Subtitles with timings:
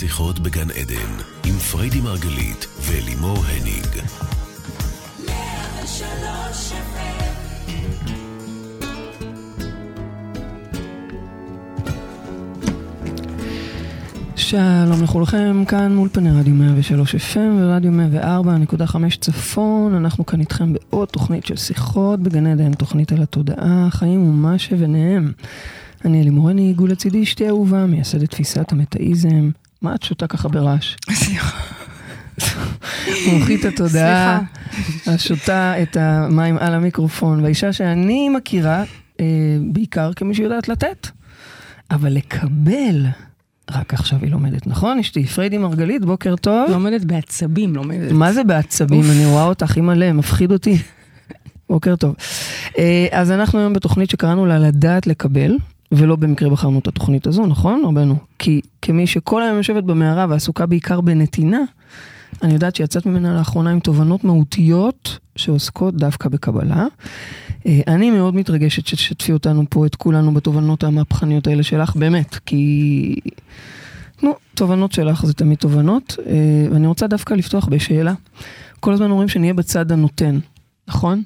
[0.00, 1.12] שיחות בגן עדן,
[1.46, 3.86] עם פריידי מרגלית ולימור הניג.
[14.36, 19.94] שלום לכולכם, כאן מול פני רדיו 103 FM ורדיו 104.5 צפון.
[19.94, 25.32] אנחנו כאן איתכם בעוד תוכנית של שיחות בגן עדן, תוכנית על התודעה, החיים ומה שביניהם.
[26.04, 29.50] אני אלי מורני, עיגול לצידי אשתי אהובה, מייסדת תפיסת המטאיזם.
[29.82, 30.96] מה את שותה ככה ברעש?
[31.10, 31.58] סליחה.
[33.26, 34.40] מומחית התודעה,
[35.06, 38.84] השותה את המים על המיקרופון, והאישה שאני מכירה,
[39.20, 39.26] אה,
[39.72, 41.08] בעיקר כמי שיודעת לתת,
[41.90, 43.06] אבל לקבל,
[43.70, 45.26] רק עכשיו היא לומדת, נכון אשתי?
[45.26, 46.70] פריידי מרגלית, בוקר טוב.
[46.70, 48.12] לומדת בעצבים, לומדת.
[48.12, 49.02] מה זה בעצבים?
[49.10, 50.78] אני רואה אותך הלב, מפחיד אותי.
[51.70, 52.14] בוקר טוב.
[52.78, 55.56] אה, אז אנחנו היום בתוכנית שקראנו לה לדעת לקבל,
[55.92, 58.16] ולא במקרה בחרנו את התוכנית הזו, נכון, רבנו?
[58.38, 61.60] כי כמי שכל היום יושבת במערה ועסוקה בעיקר בנתינה,
[62.42, 66.86] אני יודעת שיצאת ממנה לאחרונה עם תובנות מהותיות שעוסקות דווקא בקבלה.
[67.66, 73.16] אה, אני מאוד מתרגשת שתשתפי אותנו פה, את כולנו, בתובנות המהפכניות האלה שלך, באמת, כי...
[74.22, 78.14] נו, תובנות שלך זה תמיד תובנות, אה, ואני רוצה דווקא לפתוח בשאלה.
[78.80, 80.38] כל הזמן אומרים שנהיה בצד הנותן,
[80.88, 81.22] נכון?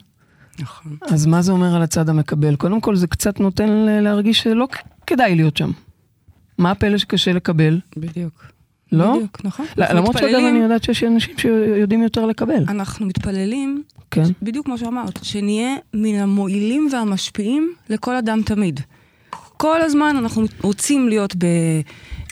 [0.59, 0.97] נכון.
[1.11, 2.57] אז מה זה אומר על הצד המקבל?
[2.57, 3.69] קודם כל זה קצת נותן
[4.03, 4.69] להרגיש שלא
[5.07, 5.71] כדאי להיות שם.
[6.59, 7.81] מה הפלא שקשה לקבל?
[7.97, 8.45] בדיוק.
[8.93, 9.15] לא?
[9.17, 9.67] בדיוק, נכון.
[9.77, 12.65] לא, אנחנו למרות שאגב מתפללים- אני יודעת שיש אנשים שיודעים יותר לקבל.
[12.69, 14.23] אנחנו מתפללים, כן.
[14.43, 18.81] בדיוק כמו שאמרת, שנהיה מן המועילים והמשפיעים לכל אדם תמיד.
[19.57, 21.35] כל הזמן אנחנו רוצים להיות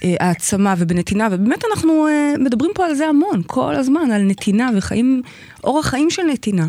[0.02, 5.22] בהעצמה ובנתינה, ובאמת אנחנו אה, מדברים פה על זה המון, כל הזמן, על נתינה וחיים,
[5.64, 6.66] אורח חיים של נתינה.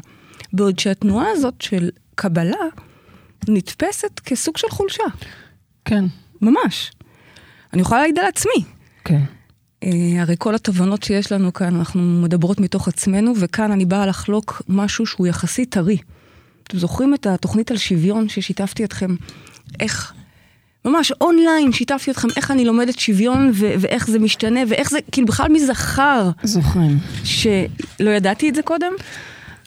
[0.54, 2.66] בעוד שהתנועה הזאת של קבלה
[3.48, 5.04] נתפסת כסוג של חולשה,
[5.86, 6.06] כן.
[6.42, 6.92] ממש.
[7.73, 8.64] אני יכולה להעיד על עצמי.
[9.06, 9.22] כן.
[9.84, 14.61] אה, הרי כל התובנות שיש לנו כאן, אנחנו מדברות מתוך עצמנו, וכאן אני באה לחלוק
[14.70, 15.98] משהו שהוא יחסית טרי.
[16.64, 19.16] אתם זוכרים את התוכנית על שוויון ששיתפתי אתכם?
[19.80, 20.14] איך,
[20.86, 25.27] ממש אונליין שיתפתי אתכם איך אני לומדת שוויון ו- ואיך זה משתנה, ואיך זה, כאילו
[25.27, 26.98] בכלל מי זכר זוכרים.
[27.23, 28.94] שלא ידעתי את זה קודם?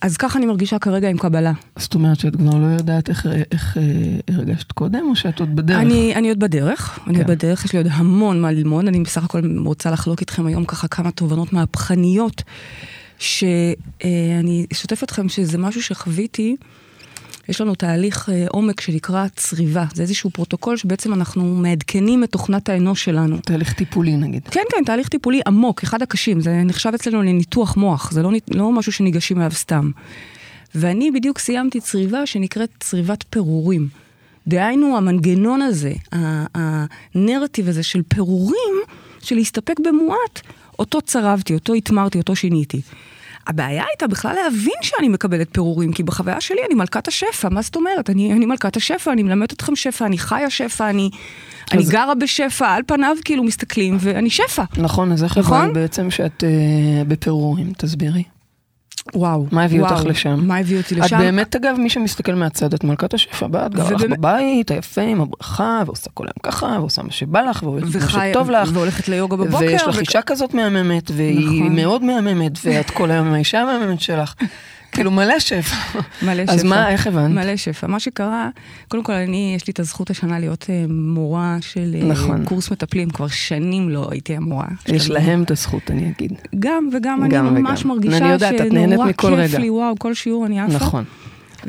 [0.02, 1.52] אז ככה אני מרגישה כרגע עם קבלה.
[1.78, 5.80] זאת אומרת שאת כבר לא יודעת איך, איך אה, הרגשת קודם, או שאת עוד בדרך?
[5.80, 7.32] אני, אני עוד בדרך, אני עוד כן.
[7.32, 10.88] בדרך, יש לי עוד המון מה ללמוד, אני בסך הכל רוצה לחלוק איתכם היום ככה
[10.88, 12.42] כמה תובנות מהפכניות,
[13.18, 16.56] שאני אשתף אתכם שזה משהו שחוויתי,
[17.48, 22.68] יש לנו תהליך אה, עומק שנקרא צריבה, זה איזשהו פרוטוקול שבעצם אנחנו מעדכנים את תוכנת
[22.68, 23.38] האנוש שלנו.
[23.38, 24.42] תהליך טיפולי נגיד.
[24.48, 28.72] כן, כן, תהליך טיפולי עמוק, אחד הקשים, זה נחשב אצלנו לניתוח מוח, זה לא, לא
[28.72, 29.90] משהו שניגשים אליו סתם.
[30.74, 33.88] ואני בדיוק סיימתי צריבה שנקראת צריבת פירורים.
[34.46, 35.92] דהיינו, המנגנון הזה,
[36.54, 38.74] הנרטיב הזה של פירורים,
[39.22, 40.40] של להסתפק במועט,
[40.78, 42.80] אותו צרבתי, אותו התמרתי, אותו שיניתי.
[43.46, 47.76] הבעיה הייתה בכלל להבין שאני מקבלת פירורים, כי בחוויה שלי אני מלכת השפע, מה זאת
[47.76, 48.10] אומרת?
[48.10, 51.10] אני, אני מלכת השפע, אני מלמדת אתכם שפע, אני חיה שפע, אני,
[51.72, 54.64] אני אז- גרה בשפע, על פניו כאילו מסתכלים, ואני שפע.
[54.78, 55.58] נכון, אז איך נכון?
[55.60, 57.72] הבנת בעצם שאת אה, בפירורים?
[57.78, 58.22] תסבירי.
[59.14, 59.46] וואו.
[59.52, 60.40] מה הביא וואו, אותך לשם?
[60.46, 61.18] מה הביא אותי את לשם?
[61.18, 65.20] באמת, אגב, מי שמסתכל מהצד, את מלכת השפע, באת גרה לך ובאמת- בבית, היפה, עם
[65.20, 68.68] הברכה, ועושה כל היום ככה, ועושה מה שבא לך, ועושה מה שטוב לך.
[68.72, 69.56] והולכת ליוגה בבוקר.
[69.66, 71.76] ויש לך ו- אישה כזאת מהממת, והיא נכון.
[71.76, 74.34] מאוד מהממת, ואת כל היום עם האישה המהממת שלך.
[74.96, 76.00] כאילו מלא שפע.
[76.22, 76.52] מלא שפע.
[76.52, 77.34] אז מה, איך הבנת?
[77.34, 77.86] מלא שפע.
[77.86, 78.48] מה שקרה,
[78.88, 82.44] קודם כל, אני, יש לי את הזכות השנה להיות אה, מורה של אה, נכון.
[82.44, 84.66] קורס מטפלים, כבר שנים לא הייתי המורה.
[84.86, 86.32] יש להם את הזכות, אני אגיד.
[86.58, 87.88] גם וגם, אני גם ממש וגם.
[87.88, 89.12] מרגישה אני שנורא
[89.46, 89.58] כיף.
[89.58, 90.74] לי, וואו, כל שיעור אני עפה.
[90.74, 91.04] נכון.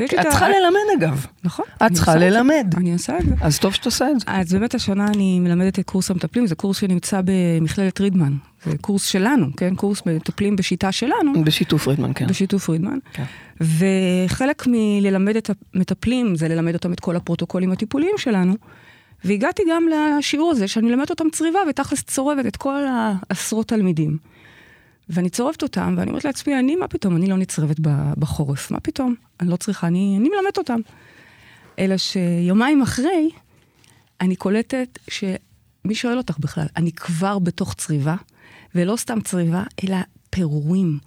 [0.06, 1.26] את צריכה ללמד אגב.
[1.44, 1.66] נכון.
[1.86, 2.16] את צריכה.
[2.16, 2.74] ללמד.
[2.78, 3.36] אני עושה את זה.
[3.42, 4.26] אז טוב שאת עושה את זה.
[4.28, 8.34] אז באמת השנה אני מלמדת את קורס המטפלים, זה קורס שנמצא במכללת רידמן.
[8.66, 9.76] זה קורס שלנו, כן?
[9.76, 11.44] קורס מטפלים בשיטה שלנו.
[11.44, 12.28] בשיתוף פרידמן, כן.
[12.28, 12.98] בשיתוף פרידמן.
[13.14, 13.24] כן.
[13.62, 18.54] וחלק מללמד את המטפלים זה ללמד אותם את כל הפרוטוקולים הטיפוליים שלנו.
[19.26, 24.18] והגעתי גם לשיעור הזה שאני מלמדת אותם צריבה ותכלס צורבת את כל העשרות תלמידים.
[25.10, 27.80] ואני צורבת אותם ואני אומרת לעצמי, אני, מה פתאום, אני לא נצרבת
[28.20, 29.16] בחורף, מה פתאום?
[29.40, 30.80] אני לא צריכה, אני, אני מלמדת אותם.
[31.80, 33.30] אלא שיומיים אחרי,
[34.22, 38.16] אני קולטת שמי שואל אותך בכלל, אני כבר בתוך צריבה,
[38.76, 39.98] ולא סתם צריבה, אלא
[40.30, 41.00] פירורים.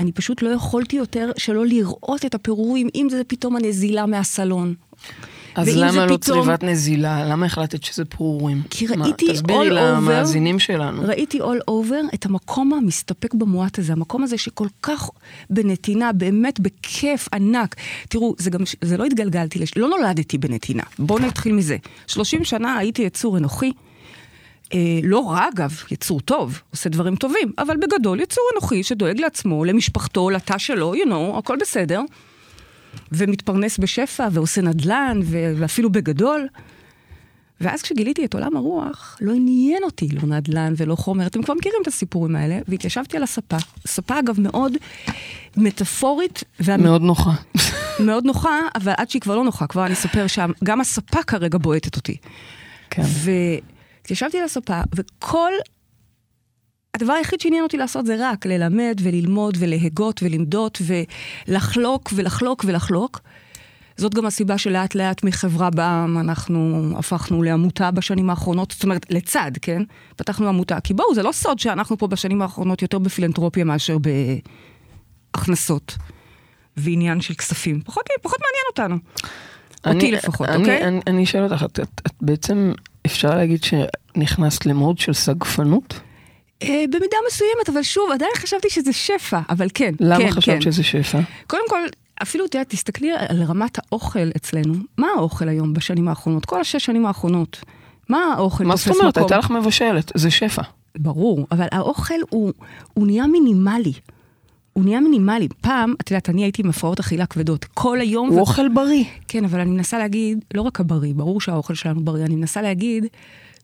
[0.00, 4.74] אני פשוט לא יכולתי יותר שלא לראות את הפירורים, אם זה פתאום הנזילה מהסלון.
[5.56, 7.24] אז למה לא פתאום- צריבת נזילה?
[7.28, 8.62] למה החלטת שזה פרורים?
[8.70, 11.02] כי מה, ראיתי תסבירי all over- למאזינים שלנו.
[11.02, 15.10] ראיתי all over את המקום המסתפק במועט הזה, המקום הזה שכל כך
[15.50, 17.74] בנתינה, באמת בכיף ענק.
[18.08, 19.72] תראו, זה גם, זה לא התגלגלתי, לש...
[19.76, 20.82] לא נולדתי בנתינה.
[20.98, 21.76] בואו נתחיל מזה.
[22.06, 23.72] 30 שנה הייתי יצור אנוכי.
[24.74, 29.64] אה, לא רע אגב, יצור טוב, עושה דברים טובים, אבל בגדול יצור אנוכי שדואג לעצמו,
[29.64, 32.00] למשפחתו, לתא שלו, you know, הכל בסדר.
[33.12, 35.20] ומתפרנס בשפע, ועושה נדל"ן,
[35.56, 36.48] ואפילו בגדול.
[37.60, 41.78] ואז כשגיליתי את עולם הרוח, לא עניין אותי לא נדל"ן ולא חומר, אתם כבר מכירים
[41.82, 43.56] את הסיפורים האלה, והתיישבתי על הספה.
[43.86, 44.72] ספה אגב מאוד
[45.56, 46.76] מטאפורית, וה...
[46.76, 47.32] מאוד נוחה.
[48.00, 51.96] מאוד נוחה, אבל עד שהיא כבר לא נוחה, כבר אני אספר שגם הספה כרגע בועטת
[51.96, 52.16] אותי.
[52.90, 53.02] כן.
[54.02, 55.52] והתיישבתי על הספה, וכל...
[56.96, 60.82] הדבר היחיד שעניין אותי לעשות זה רק ללמד וללמוד ולהגות ולמדות
[61.48, 63.20] ולחלוק ולחלוק ולחלוק.
[63.96, 69.50] זאת גם הסיבה שלאט לאט מחברה בעם אנחנו הפכנו לעמותה בשנים האחרונות, זאת אומרת, לצד,
[69.62, 69.82] כן?
[70.16, 70.80] פתחנו עמותה.
[70.80, 73.96] כי בואו, זה לא סוד שאנחנו פה בשנים האחרונות יותר בפילנטרופיה מאשר
[75.34, 75.96] בהכנסות
[76.76, 77.80] ועניין של כספים.
[77.80, 78.64] פחות, פחות מעניין
[78.94, 78.96] אותנו.
[79.86, 80.84] אותי לפחות, אני, אוקיי?
[80.84, 82.72] אני, אני אשאל אותך, את, את, את בעצם,
[83.06, 86.00] אפשר להגיד שנכנסת למוד של סגפנות?
[86.62, 90.60] אה, במידה מסוימת, אבל שוב, עדיין חשבתי שזה שפע, אבל כן, למה כן, חשבת כן.
[90.60, 91.18] שזה שפע?
[91.46, 91.80] קודם כל,
[92.22, 94.74] אפילו, יודעת, תסתכלי על רמת האוכל אצלנו.
[94.98, 96.44] מה האוכל היום בשנים האחרונות?
[96.44, 97.64] כל השש שנים האחרונות.
[98.08, 99.16] מה האוכל מה זאת אומרת?
[99.16, 100.62] הייתה לך מבשלת, זה שפע.
[100.98, 102.52] ברור, אבל האוכל הוא,
[102.94, 103.92] הוא נהיה מינימלי.
[104.72, 105.48] הוא נהיה מינימלי.
[105.60, 107.64] פעם, את יודעת, אני הייתי עם הפרעות אכילה כבדות.
[107.64, 108.28] כל היום...
[108.28, 109.04] הוא אוכל בריא.
[109.28, 113.06] כן, אבל אני מנסה להגיד, לא רק הבריא, ברור שהאוכל שלנו בריא, אני מנסה להגיד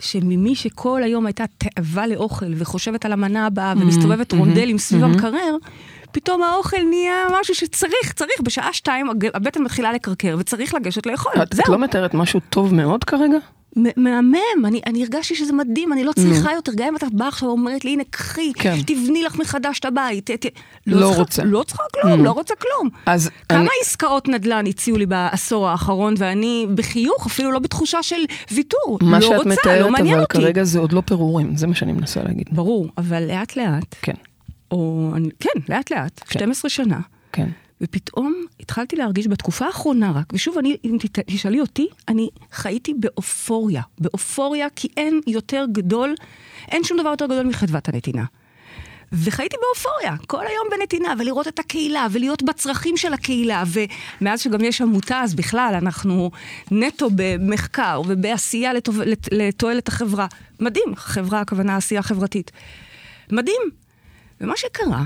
[0.03, 5.57] שממי שכל היום הייתה תאווה לאוכל וחושבת על המנה הבאה ומסתובבת רונדלים סביב המקרר,
[6.13, 11.33] פתאום האוכל נהיה משהו שצריך, צריך, בשעה שתיים הבטן מתחילה לקרקר וצריך לגשת לאכול.
[11.43, 13.39] את, את לא מתארת משהו טוב מאוד כרגע?
[13.77, 14.35] מהמם,
[14.67, 17.85] אני, אני הרגשתי שזה מדהים, אני לא צריכה יותר, גם אם את באה עכשיו ואומרת
[17.85, 18.77] לי, הנה, קחי, כן.
[18.87, 20.31] תבני לך מחדש את הבית.
[20.31, 20.47] ת, ת,
[20.87, 21.45] לא צריכה- רוצה.
[21.45, 22.89] לא צריכה כלום, לא רוצה כלום.
[23.07, 28.21] אז כמה אני- עסקאות נדל"ן הציעו לי בעשור האחרון, ואני בחיוך, אפילו לא בתחושה של
[28.53, 28.99] ויתור.
[29.03, 30.39] מה לא שאת רוצה, מתארת, לא מעניין אבל אותי.
[30.39, 32.49] כרגע זה עוד לא פירורים, זה מה שאני מנסה להגיד.
[32.53, 34.13] ברור, אבל לאט לאט, כן,
[34.71, 35.11] או
[35.41, 36.39] כן, לאט לאט, כן.
[36.39, 37.01] 12 שנה,
[37.33, 37.49] כן.
[37.83, 40.97] ופתאום התחלתי להרגיש בתקופה האחרונה רק, ושוב, אני, אם
[41.27, 43.83] תשאלי אותי, אני חייתי באופוריה.
[43.99, 46.15] באופוריה, כי אין יותר גדול,
[46.69, 48.25] אין שום דבר יותר גדול מחדוות הנתינה.
[49.13, 53.63] וחייתי באופוריה, כל היום בנתינה, ולראות את הקהילה, ולהיות בצרכים של הקהילה,
[54.21, 56.31] ומאז שגם יש עמותה, אז בכלל, אנחנו
[56.71, 59.01] נטו במחקר ובעשייה לתוב...
[59.01, 59.29] לת...
[59.33, 60.27] לתועלת החברה.
[60.61, 62.51] מדהים, חברה, הכוונה עשייה חברתית.
[63.33, 63.63] מדהים.
[64.41, 65.05] ומה שקרה,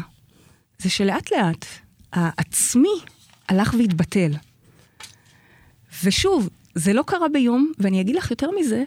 [0.78, 1.67] זה שלאט לאט
[2.12, 3.00] העצמי
[3.48, 4.32] הלך והתבטל.
[6.04, 8.84] ושוב, זה לא קרה ביום, ואני אגיד לך יותר מזה,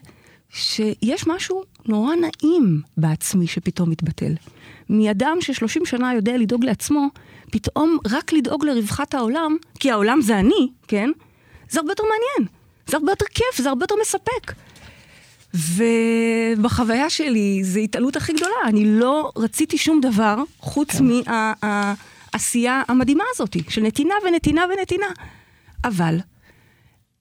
[0.50, 4.33] שיש משהו נורא נעים בעצמי שפתאום מתבטל.
[4.89, 7.07] מאדם ש-30 שנה יודע לדאוג לעצמו,
[7.51, 11.10] פתאום רק לדאוג לרווחת העולם, כי העולם זה אני, כן?
[11.69, 12.50] זה הרבה יותר מעניין.
[12.88, 14.54] זה הרבה יותר כיף, זה הרבה יותר מספק.
[15.54, 18.56] ובחוויה שלי, זו התעלות הכי גדולה.
[18.66, 21.04] אני לא רציתי שום דבר חוץ כן.
[22.34, 25.08] מהעשייה המדהימה הזאת, של נתינה ונתינה ונתינה.
[25.84, 26.20] אבל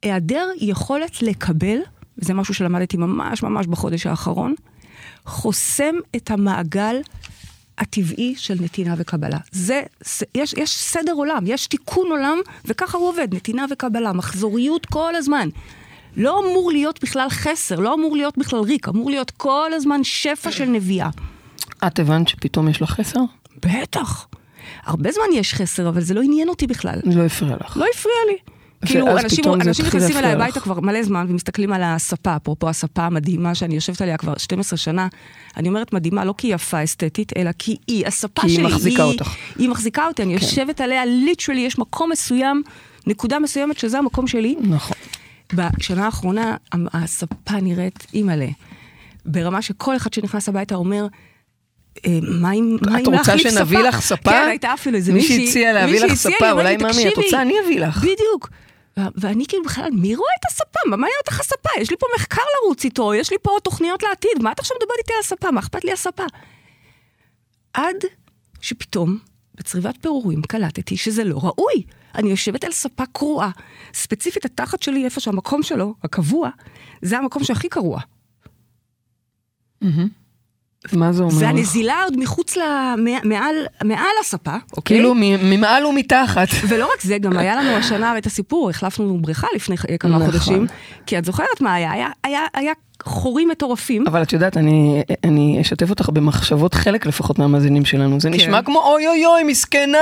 [0.02, 1.78] היעדר יכולת לקבל,
[2.18, 4.54] וזה משהו שלמדתי ממש ממש בחודש האחרון,
[5.26, 7.00] חוסם את המעגל
[7.78, 9.38] הטבעי של נתינה וקבלה.
[9.52, 9.82] זה
[10.34, 15.48] יש, יש סדר עולם, יש תיקון עולם, וככה הוא עובד, נתינה וקבלה, מחזוריות כל הזמן.
[16.16, 20.52] לא אמור להיות בכלל חסר, לא אמור להיות בכלל ריק, אמור להיות כל הזמן שפע
[20.52, 21.10] של נביאה.
[21.86, 23.20] את הבנת שפתאום יש לך חסר?
[23.56, 24.27] בטח.
[24.84, 27.00] הרבה זמן יש חסר, אבל זה לא עניין אותי בכלל.
[27.04, 27.76] לא הפריע לך.
[27.76, 28.36] לא הפריע לי.
[28.86, 30.60] כאילו, אנשים, זה נכנסים אליי הביתה.
[30.60, 35.08] כבר מלא זמן ומסתכלים על הספה, אפרופו הספה המדהימה שאני יושבת עליה כבר 12 שנה.
[35.56, 38.64] אני אומרת מדהימה לא כי היא יפה אסתטית, אלא כי היא, הספה כי היא שלי,
[38.66, 39.34] מחזיקה אותך.
[39.58, 40.44] היא מחזיקה אותי, אני כן.
[40.44, 42.62] יושבת עליה, ליטרלי, יש מקום מסוים,
[43.06, 44.56] נקודה מסוימת שזה המקום שלי.
[44.60, 44.96] נכון.
[45.54, 46.56] בשנה האחרונה
[46.92, 48.48] הספה נראית אימא'לה.
[49.24, 51.06] ברמה שכל אחד שנכנס הביתה אומר,
[52.06, 54.30] אה, מה עם מה את עם רוצה להחליף שנביא ספה?" לך ספה?
[54.30, 55.50] כן, הייתה אפילו איזה מישהי מישהי.
[55.50, 57.16] הציע להביא לך ספה, לי, אולי מאמי, את.
[57.16, 57.42] רוצה?
[57.42, 57.98] אני אביא לך.
[57.98, 58.50] בדיוק.
[59.16, 60.80] ואני כאילו בכלל, מי רואה את הספה?
[60.86, 61.68] מה מעניין אותך הספה?
[61.80, 64.98] יש לי פה מחקר לרוץ איתו, יש לי פה תוכניות לעתיד, מה את עכשיו מדברת
[64.98, 65.50] איתי על הספה?
[65.50, 66.22] מה אכפת לי הספה?
[67.74, 67.96] עד
[68.60, 69.18] שפתאום,
[69.54, 71.82] בצריבת פירורים, קלטתי שזה לא ראוי.
[72.14, 73.50] אני יושבת על ספה קרועה.
[73.94, 76.50] ספציפית התחת שלי, איפה שהמקום שלו, הקבוע,
[77.02, 78.00] זה המקום שהכי קרוע.
[80.92, 81.38] מה זה אומר לך?
[81.38, 82.60] זה הנזילה עוד מחוץ ל...
[82.98, 83.54] מע- מעל,
[83.84, 84.96] מעל הספה, אוקיי?
[84.96, 86.48] כאילו ממעל ומתחת.
[86.68, 90.26] ולא רק זה, גם היה לנו השנה את הסיפור, החלפנו בריכה לפני כמה נכון.
[90.26, 90.66] חודשים,
[91.06, 91.92] כי את זוכרת מה היה?
[91.92, 94.06] היה, היה, היה חורים מטורפים.
[94.06, 98.20] אבל את יודעת, אני, אני אשתף אותך במחשבות חלק לפחות מהמאזינים שלנו.
[98.20, 98.36] זה כן.
[98.36, 99.98] נשמע כמו אוי אוי אוי, מסכנה.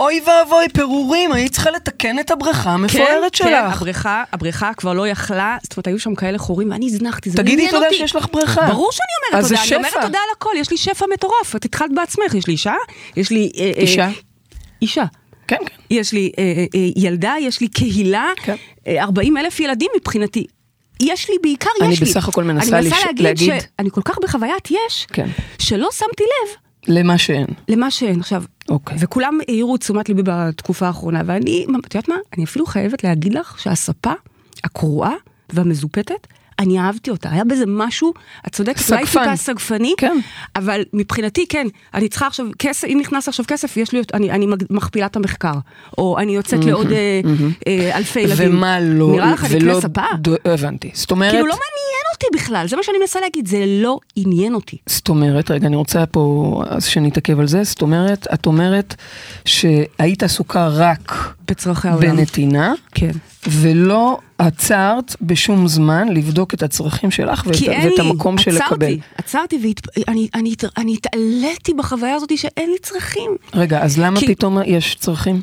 [0.00, 3.74] אוי ואבוי, פירורים, היית צריכה לתקן את הבריכה המפוארת כן, שלך.
[3.76, 7.42] הבריכה, הבריכה כבר לא יכלה, זאת אומרת, היו שם כאלה חורים, ואני הזנחתי, זה לא
[7.42, 7.96] תגידי עניין תודה אותי.
[7.98, 8.66] שיש לך בריכה.
[8.66, 9.92] ברור שאני אומרת תודה, אני אומרת.
[9.92, 12.74] תודה על הכל, יש לי שפע מטורף, את התחלת בעצמך, יש לי אישה,
[13.16, 13.50] יש לי...
[13.58, 14.08] אה, אה, אישה?
[14.82, 15.04] אישה.
[15.48, 15.74] כן, כן.
[15.90, 18.54] יש לי אה, אה, אה, ילדה, יש לי קהילה, כן.
[18.86, 20.46] אה, 40 אלף ילדים מבחינתי.
[21.02, 22.06] יש לי, בעיקר אני יש לי.
[22.06, 25.26] בסך הכל מנסה אני מנסה להגיד, להגיד- שאני כל כך בחוויית יש, כן.
[25.58, 26.56] שלא שמתי לב
[26.96, 27.46] למה שאין.
[27.68, 28.42] למה שאין עכשיו.
[28.70, 28.96] אוקיי.
[29.00, 32.16] וכולם העירו תשומת ליבי בתקופה האחרונה, ואני, את יודעת מה?
[32.36, 34.12] אני אפילו חייבת להגיד לך שהספה
[34.64, 35.14] הקרועה
[35.52, 36.26] והמזופתת,
[36.60, 38.12] אני אהבתי אותה, היה בזה משהו,
[38.46, 39.04] את צודקת, אולי.
[39.04, 40.16] טיפה סגפני, כן.
[40.56, 44.46] אבל מבחינתי כן, אני צריכה עכשיו כסף, אם נכנס עכשיו כסף, יש לי, אני, אני
[44.70, 45.52] מכפילה את המחקר,
[45.98, 47.20] או אני יוצאת לעוד אה,
[47.66, 48.56] אה, אלפי ילדים.
[48.56, 50.02] ומה לא, נראה לך ולא אקנה ספה?
[50.18, 50.90] דו- הבנתי.
[50.94, 54.54] זאת אומרת, כאילו לא מעניין אותי בכלל, זה מה שאני מנסה להגיד, זה לא עניין
[54.54, 54.76] אותי.
[54.86, 58.94] זאת אומרת, רגע, אני רוצה פה, אז שנתעכב על זה, זאת אומרת, את אומרת
[59.44, 62.16] שהיית עסוקה רק בצרכי העולם.
[62.16, 63.10] בנתינה, כן.
[63.48, 68.50] ולא עצרת בשום זמן לבדוק את הצרכים שלך ואת, כי אין ואת לי, המקום של
[68.50, 68.86] לקבל.
[68.86, 69.56] עצרתי, עצרתי
[70.06, 73.30] ואני אני, אני התעליתי בחוויה הזאת שאין לי צרכים.
[73.54, 75.42] רגע, אז למה כי- פתאום יש צרכים?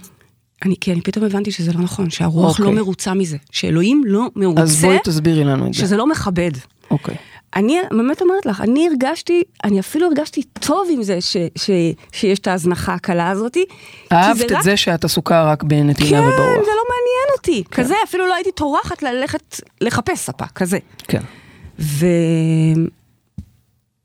[0.66, 2.66] אני, כי אני פתאום הבנתי שזה לא נכון, שהרוח אוקיי.
[2.66, 5.80] לא מרוצה מזה, שאלוהים לא מרוצה, אז בואי תסבירי לנו את זה.
[5.80, 6.52] שזה לא מכבד.
[6.92, 7.16] אוקיי.
[7.56, 11.70] אני באמת אומרת לך, אני הרגשתי, אני אפילו הרגשתי טוב עם זה ש, ש,
[12.12, 13.54] שיש את ההזנחה הקלה הזאת.
[13.54, 13.66] כי
[14.12, 16.36] אהבת זה את רק- זה שאת עסוקה רק בנתינה כן, וברוח.
[16.66, 17.64] זה לא מעניין אותי.
[17.72, 20.78] כזה, אפילו לא הייתי טורחת ללכת לחפש ספה, כזה.
[21.08, 21.22] כן.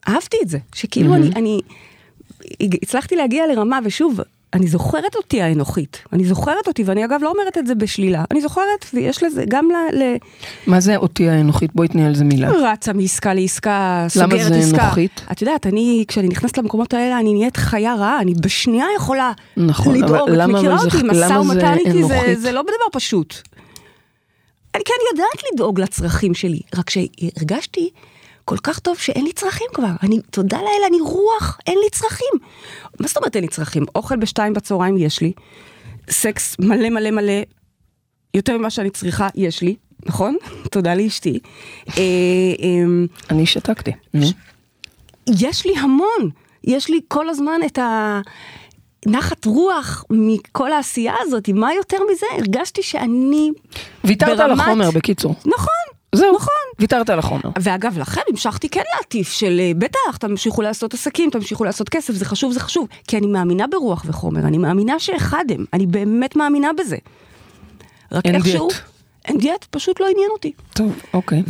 [0.07, 1.61] ואהבתי את זה, שכאילו אני, אני
[2.83, 4.21] הצלחתי להגיע לרמה, ושוב,
[4.55, 8.41] אני זוכרת אותי האנוכית, אני זוכרת אותי, ואני אגב לא אומרת את זה בשלילה, אני
[8.41, 9.97] זוכרת, ויש לזה גם ל...
[10.03, 10.17] ל
[10.67, 11.71] מה זה אותי האנוכית?
[11.75, 12.51] בואי תני על זה מילה.
[12.51, 14.85] רצה מעסקה לעסקה, סוגרת זה עסקה.
[14.87, 15.21] אנוכית?
[15.33, 19.95] את יודעת, אני, כשאני נכנסת למקומות האלה, אני נהיית חיה רעה, אני בשנייה יכולה נכון,
[19.95, 22.35] לדאוג, את למה מכירה זה- אותי, משא למה זה ומתן איתי, זה?
[22.37, 23.35] זה לא דבר פשוט.
[24.75, 27.91] אני כן יודעת לדאוג לצרכים שלי, רק שהרגשתי
[28.45, 29.91] כל כך טוב שאין לי צרכים כבר.
[30.03, 32.35] אני, תודה לאל, אני רוח, אין לי צרכים.
[33.01, 33.85] מה זאת אומרת אין לי צרכים?
[33.95, 35.33] אוכל בשתיים בצהריים יש לי,
[36.11, 37.33] סקס מלא מלא מלא,
[38.35, 40.37] יותר ממה שאני צריכה, יש לי, נכון?
[40.73, 41.39] תודה לאשתי.
[41.89, 41.99] אה, אה,
[43.31, 43.91] אני שתקתי.
[45.41, 46.31] יש לי המון,
[46.65, 47.79] יש לי כל הזמן את
[49.07, 52.27] הנחת רוח מכל העשייה הזאת, מה יותר מזה?
[52.39, 53.51] הרגשתי שאני
[54.05, 55.35] ויתרת על ברמת- החומר, בקיצור.
[55.47, 55.82] נכון,
[56.15, 56.53] זהו, נכון.
[56.79, 57.51] ויתרת על החומר.
[57.61, 62.25] ואגב, לכן המשכתי כן להטיף של אה, בטח, תמשיכו לעשות עסקים, תמשיכו לעשות כסף, זה
[62.25, 62.89] חשוב, זה חשוב.
[63.09, 66.97] כי אני מאמינה ברוח וחומר, אני מאמינה שאחד הם, אני באמת מאמינה בזה.
[68.13, 68.69] רק אין איכשהו...
[68.69, 68.81] דיאט.
[69.25, 70.53] אין דיאט, פשוט לא עניין אותי.
[70.73, 71.43] טוב, אוקיי.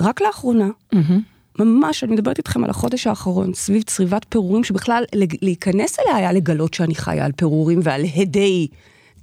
[0.00, 1.20] ורק לאחרונה, מהמם.
[1.58, 5.04] ממש, אני מדברת איתכם על החודש האחרון, סביב צריבת פירורים, שבכלל
[5.42, 8.68] להיכנס אליה היה לגלות שאני חיה על פירורים ועל הדי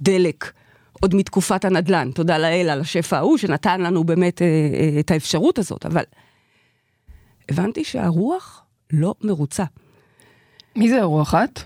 [0.02, 0.52] דלק,
[1.02, 2.10] עוד מתקופת הנדל"ן.
[2.14, 6.02] תודה לאל על השפע ההוא שנתן לנו באמת אה, אה, את האפשרות הזאת, אבל
[7.48, 9.64] הבנתי שהרוח לא מרוצה.
[10.76, 11.60] מי זה הרוח את?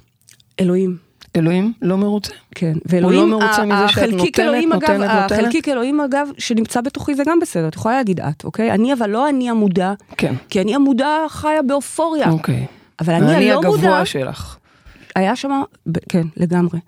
[0.60, 0.96] אלוהים.
[1.36, 2.32] אלוהים לא מרוצה?
[2.54, 5.32] כן, ואלוהים, לא מרוצה מזה שאת נותנת, אלוהים, נותנת, אגב, נותנת?
[5.32, 8.72] החלקיק אלוהים אגב, שנמצא בתוכי זה גם בסדר, את יכולה להגיד את, אוקיי?
[8.72, 10.34] אני אבל לא אני המודע, כן.
[10.48, 12.30] כי אני המודע חיה באופוריה.
[12.30, 12.66] אוקיי.
[13.00, 14.56] אבל אני אני הלא מודע, הגבוה שלך.
[15.16, 15.62] היה שם,
[16.08, 16.78] כן, לגמרי.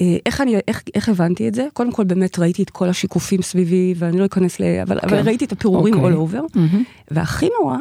[0.00, 1.66] אה, איך אני, איך, איך הבנתי את זה?
[1.72, 4.64] קודם כל באמת ראיתי את כל השיקופים סביבי, ואני לא אכנס ל...
[4.82, 5.26] אבל, אבל כן.
[5.26, 6.12] ראיתי את הפירורים אוקיי.
[6.12, 6.56] all over.
[6.56, 6.84] מהמם.
[7.10, 7.76] והכי נורא,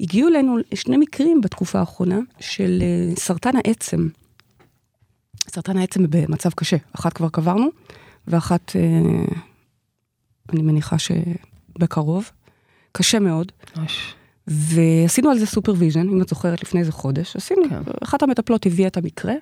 [0.00, 4.08] הגיעו אלינו שני מקרים בתקופה האחרונה של אה, סרטן העצם.
[5.50, 7.68] סרטן העצם במצב קשה, אחת כבר קברנו,
[8.28, 8.82] ואחת, אה,
[10.52, 12.30] אני מניחה שבקרוב.
[12.92, 13.52] קשה מאוד.
[13.76, 14.14] ממש.
[14.46, 17.36] ועשינו על זה supervision, אם את זוכרת, לפני איזה חודש.
[17.36, 17.80] עשינו, כן.
[18.02, 19.34] אחת המטפלות הביאה את המקרה,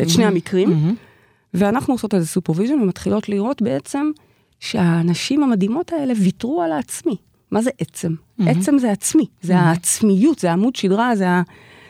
[0.00, 0.94] את שני המקרים, מהמם.
[1.54, 4.10] ואנחנו עושות על זה supervision ומתחילות לראות בעצם
[4.60, 7.16] שהנשים המדהימות האלה ויתרו על העצמי.
[7.50, 8.14] מה זה עצם?
[8.46, 11.42] עצם זה עצמי, זה העצמיות, זה עמוד שדרה, זה, ה...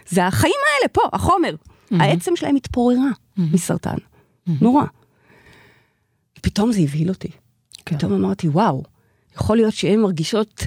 [0.08, 1.54] זה החיים האלה פה, החומר.
[1.90, 3.96] העצם שלהם התפוררה מסרטן.
[4.46, 4.84] נורא.
[6.42, 7.30] פתאום זה הבהיל אותי.
[7.86, 7.96] כן.
[7.98, 8.82] פתאום אמרתי, וואו,
[9.36, 10.62] יכול להיות שהן מרגישות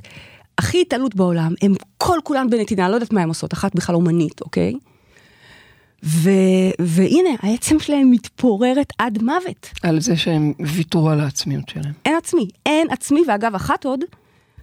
[0.57, 4.41] הכי התעלות בעולם, הן כל כולן בנתינה, לא יודעת מה הן עושות, אחת בכלל אומנית,
[4.41, 4.73] אוקיי?
[6.03, 6.29] ו...
[6.81, 9.69] והנה, העצם שלהם מתפוררת עד מוות.
[9.83, 11.93] על זה שהם ויתרו על העצמיות שלהם.
[12.05, 13.99] אין עצמי, אין עצמי, ואגב, אחת עוד,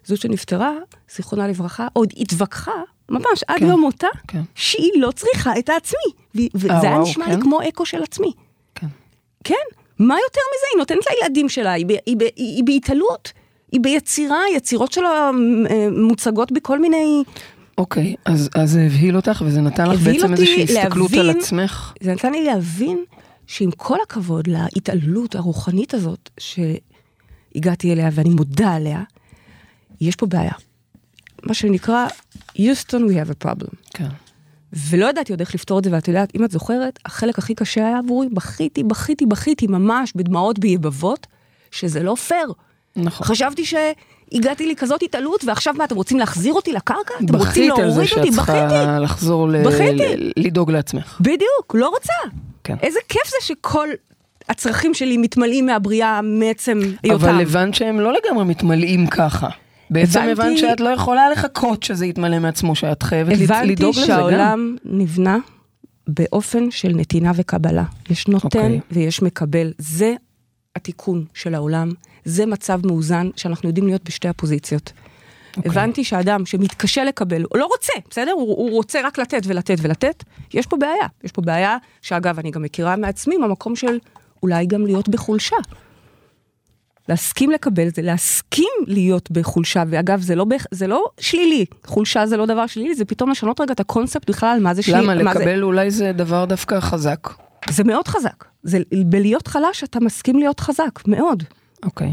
[0.04, 0.72] זו שנפטרה,
[1.16, 2.72] זיכרונה לברכה, עוד התווכחה,
[3.08, 4.42] ממש עד כן, יום מותה, כן.
[4.54, 6.48] שהיא לא צריכה את העצמי.
[6.54, 7.34] וזה אה, היה נשמע כן?
[7.34, 8.32] לי כמו אקו של עצמי.
[8.74, 8.86] כן.
[9.44, 9.54] כן,
[9.98, 10.66] מה יותר מזה?
[10.72, 13.32] היא נותנת לילדים שלה, היא, ב- היא, ב- היא, היא בהתעלות,
[13.72, 15.30] היא ביצירה, יצירות שלה
[15.70, 17.24] אה, מוצגות בכל מיני...
[17.78, 21.92] אוקיי, אז אז זה הבהיל אותך וזה נתן לך בעצם איזושהי הסתכלות על להבין- עצמך.
[22.02, 23.04] זה נתן לי להבין
[23.46, 29.02] שעם כל הכבוד להתעללות הרוחנית הזאת שהגעתי אליה ואני מודה עליה,
[30.00, 30.52] יש פה בעיה.
[31.42, 32.06] מה שנקרא,
[32.56, 33.74] Houston we have a problem.
[33.94, 34.08] כן.
[34.72, 37.86] ולא ידעתי עוד איך לפתור את זה, ואת יודעת, אם את זוכרת, החלק הכי קשה
[37.86, 41.26] היה עבורי, בכיתי, בכיתי, בכיתי, ממש בדמעות ביבבות,
[41.70, 42.52] שזה לא פייר.
[42.96, 43.26] נכון.
[43.26, 43.64] חשבתי
[44.34, 47.14] שהגעתי לי כזאת התעלות, ועכשיו מה, אתם רוצים להחזיר אותי לקרקע?
[47.24, 48.30] אתם רוצים בכית על זה להוריד שאת אותי?
[48.30, 49.02] צריכה בכיתי.
[49.02, 50.16] לחזור ל- בכיתי.
[50.16, 51.18] ל- לדאוג לעצמך.
[51.20, 52.12] בדיוק, לא רוצה.
[52.64, 52.76] כן.
[52.82, 53.88] איזה כיף זה שכל
[54.48, 57.24] הצרכים שלי מתמלאים מהבריאה מעצם היותם.
[57.26, 59.48] אבל הבנת שהם לא לגמרי מתמלאים ככה.
[59.90, 63.90] בעצם הבנתי- הבנת שאת לא יכולה לחכות שזה יתמלא מעצמו, שאת חייבת לד- הבנתי לדאוג
[63.96, 64.06] לזה גם.
[64.06, 65.38] שהעולם נבנה
[66.08, 67.84] באופן של נתינה וקבלה.
[68.10, 68.80] יש נותן אוקיי.
[68.92, 69.72] ויש מקבל.
[69.78, 70.14] זה
[70.76, 71.90] התיקון של העולם,
[72.24, 74.92] זה מצב מאוזן שאנחנו יודעים להיות בשתי הפוזיציות.
[75.56, 75.70] אוקיי.
[75.72, 78.32] הבנתי שאדם שמתקשה לקבל, הוא לא רוצה, בסדר?
[78.32, 80.24] הוא, הוא רוצה רק לתת ולתת ולתת,
[80.54, 81.06] יש פה בעיה.
[81.24, 83.98] יש פה בעיה, שאגב, אני גם מכירה מעצמי, מהמקום של
[84.42, 85.56] אולי גם להיות בחולשה.
[87.08, 92.46] להסכים לקבל זה להסכים להיות בחולשה, ואגב, זה לא, זה לא שלילי, חולשה זה לא
[92.46, 95.02] דבר שלילי, זה פתאום לשנות רגע את הקונספט בכלל מה זה שלילי.
[95.02, 95.22] למה?
[95.22, 97.28] מה זה- לקבל אולי זה דבר דווקא חזק.
[97.70, 98.44] זה מאוד חזק.
[98.62, 101.42] זה בלהיות חלש אתה מסכים להיות חזק, מאוד.
[101.82, 102.10] אוקיי.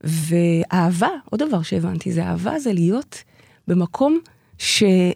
[0.00, 3.22] ואהבה, עוד דבר שהבנתי, זה אהבה זה להיות
[3.68, 4.20] במקום
[4.58, 5.06] שנותן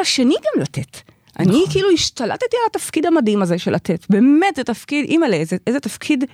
[0.00, 1.00] לשני גם לתת.
[1.38, 4.06] אני כאילו השתלטתי על התפקיד המדהים הזה של לתת.
[4.10, 6.24] באמת, זה תפקיד, אימא'לה, איזה, איזה תפקיד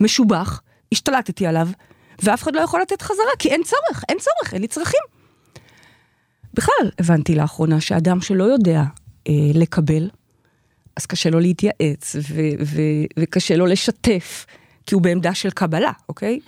[0.00, 0.62] משובח,
[0.92, 1.68] השתלטתי עליו,
[2.22, 5.00] ואף אחד לא יכול לתת חזרה, כי אין צורך, אין צורך, אין לי צרכים.
[6.54, 8.82] בכלל, הבנתי לאחרונה שאדם שלא יודע
[9.28, 10.10] אה, לקבל,
[10.96, 14.46] אז קשה לו להתייעץ, ו- ו- וקשה לו לשתף,
[14.86, 16.40] כי הוא בעמדה של קבלה, אוקיי?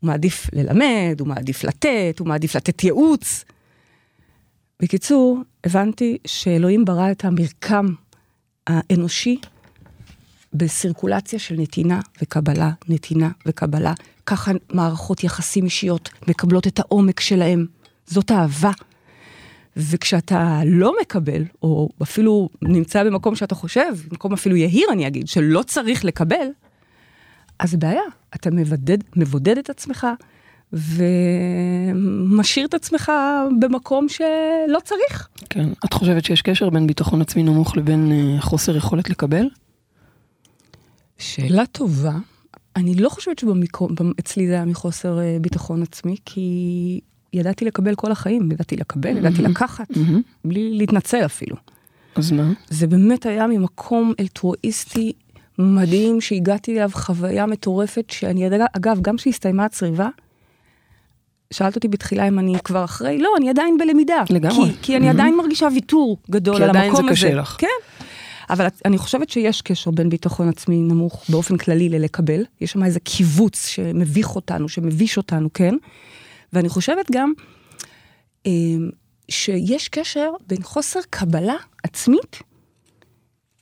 [0.00, 3.44] הוא מעדיף ללמד, הוא מעדיף לתת, הוא מעדיף לתת ייעוץ.
[4.82, 7.86] בקיצור, הבנתי שאלוהים ברא את המרקם
[8.66, 9.38] האנושי
[10.54, 13.94] בסירקולציה של נתינה וקבלה, נתינה וקבלה.
[14.26, 17.66] ככה מערכות יחסים אישיות מקבלות את העומק שלהם.
[18.06, 18.70] זאת אהבה.
[19.76, 25.62] וכשאתה לא מקבל, או אפילו נמצא במקום שאתה חושב, במקום אפילו יהיר אני אגיד, שלא
[25.62, 26.46] צריך לקבל,
[27.58, 28.02] אז זה בעיה.
[28.34, 30.06] אתה מבודד, מבודד את עצמך,
[30.72, 33.12] ומשאיר את עצמך
[33.60, 35.28] במקום שלא צריך.
[35.50, 35.68] כן.
[35.84, 39.48] את חושבת שיש קשר בין ביטחון עצמי נמוך לבין אה, חוסר יכולת לקבל?
[41.18, 42.18] שאלה טובה.
[42.76, 47.00] אני לא חושבת שאצלי זה היה מחוסר אה, ביטחון עצמי, כי
[47.32, 49.88] ידעתי לקבל כל החיים, ידעתי לקבל, ידעתי לקחת.
[50.44, 51.56] בלי להתנצל אפילו.
[52.14, 52.52] אז מה?
[52.68, 55.12] זה באמת היה ממקום אלטרואיסטי
[55.58, 60.08] מדהים, שהגעתי אליו חוויה מטורפת, שאני, אגב, גם כשהסתיימה הצריבה,
[61.52, 64.22] שאלת אותי בתחילה אם אני כבר אחרי, לא, אני עדיין בלמידה.
[64.30, 64.70] לגמרי.
[64.70, 65.12] כי, כי אני Mhm.
[65.12, 67.26] עדיין מרגישה ויתור גדול כי על עדיין המקום זה הזה.
[67.26, 67.56] קשה לך.
[67.58, 68.04] כן.
[68.50, 72.44] אבל אני חושבת שיש קשר בין ביטחון עצמי נמוך באופן כללי ללקבל.
[72.60, 75.74] יש שם איזה קיבוץ שמביך אותנו, שמביש אותנו, כן?
[76.52, 77.32] ואני חושבת גם
[78.46, 78.52] אה,
[79.28, 82.36] שיש קשר בין חוסר קבלה עצמית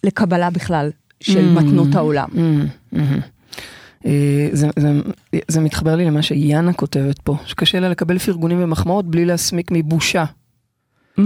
[0.05, 0.91] לקבלה בכלל
[1.25, 1.59] של Mm.
[1.61, 2.29] מתנות העולם.
[2.33, 3.21] מהמם, מהמם.
[4.07, 4.93] אה, זה, זה,
[5.49, 10.25] זה מתחבר לי למה שיאנה כותבת פה, שקשה לה לקבל פרגונים ומחמאות בלי להסמיק מבושה.
[11.17, 11.23] כן.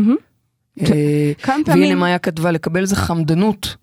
[0.93, 3.77] אה, כמה והנה מאיה כתבה, לקבל זה חמדנות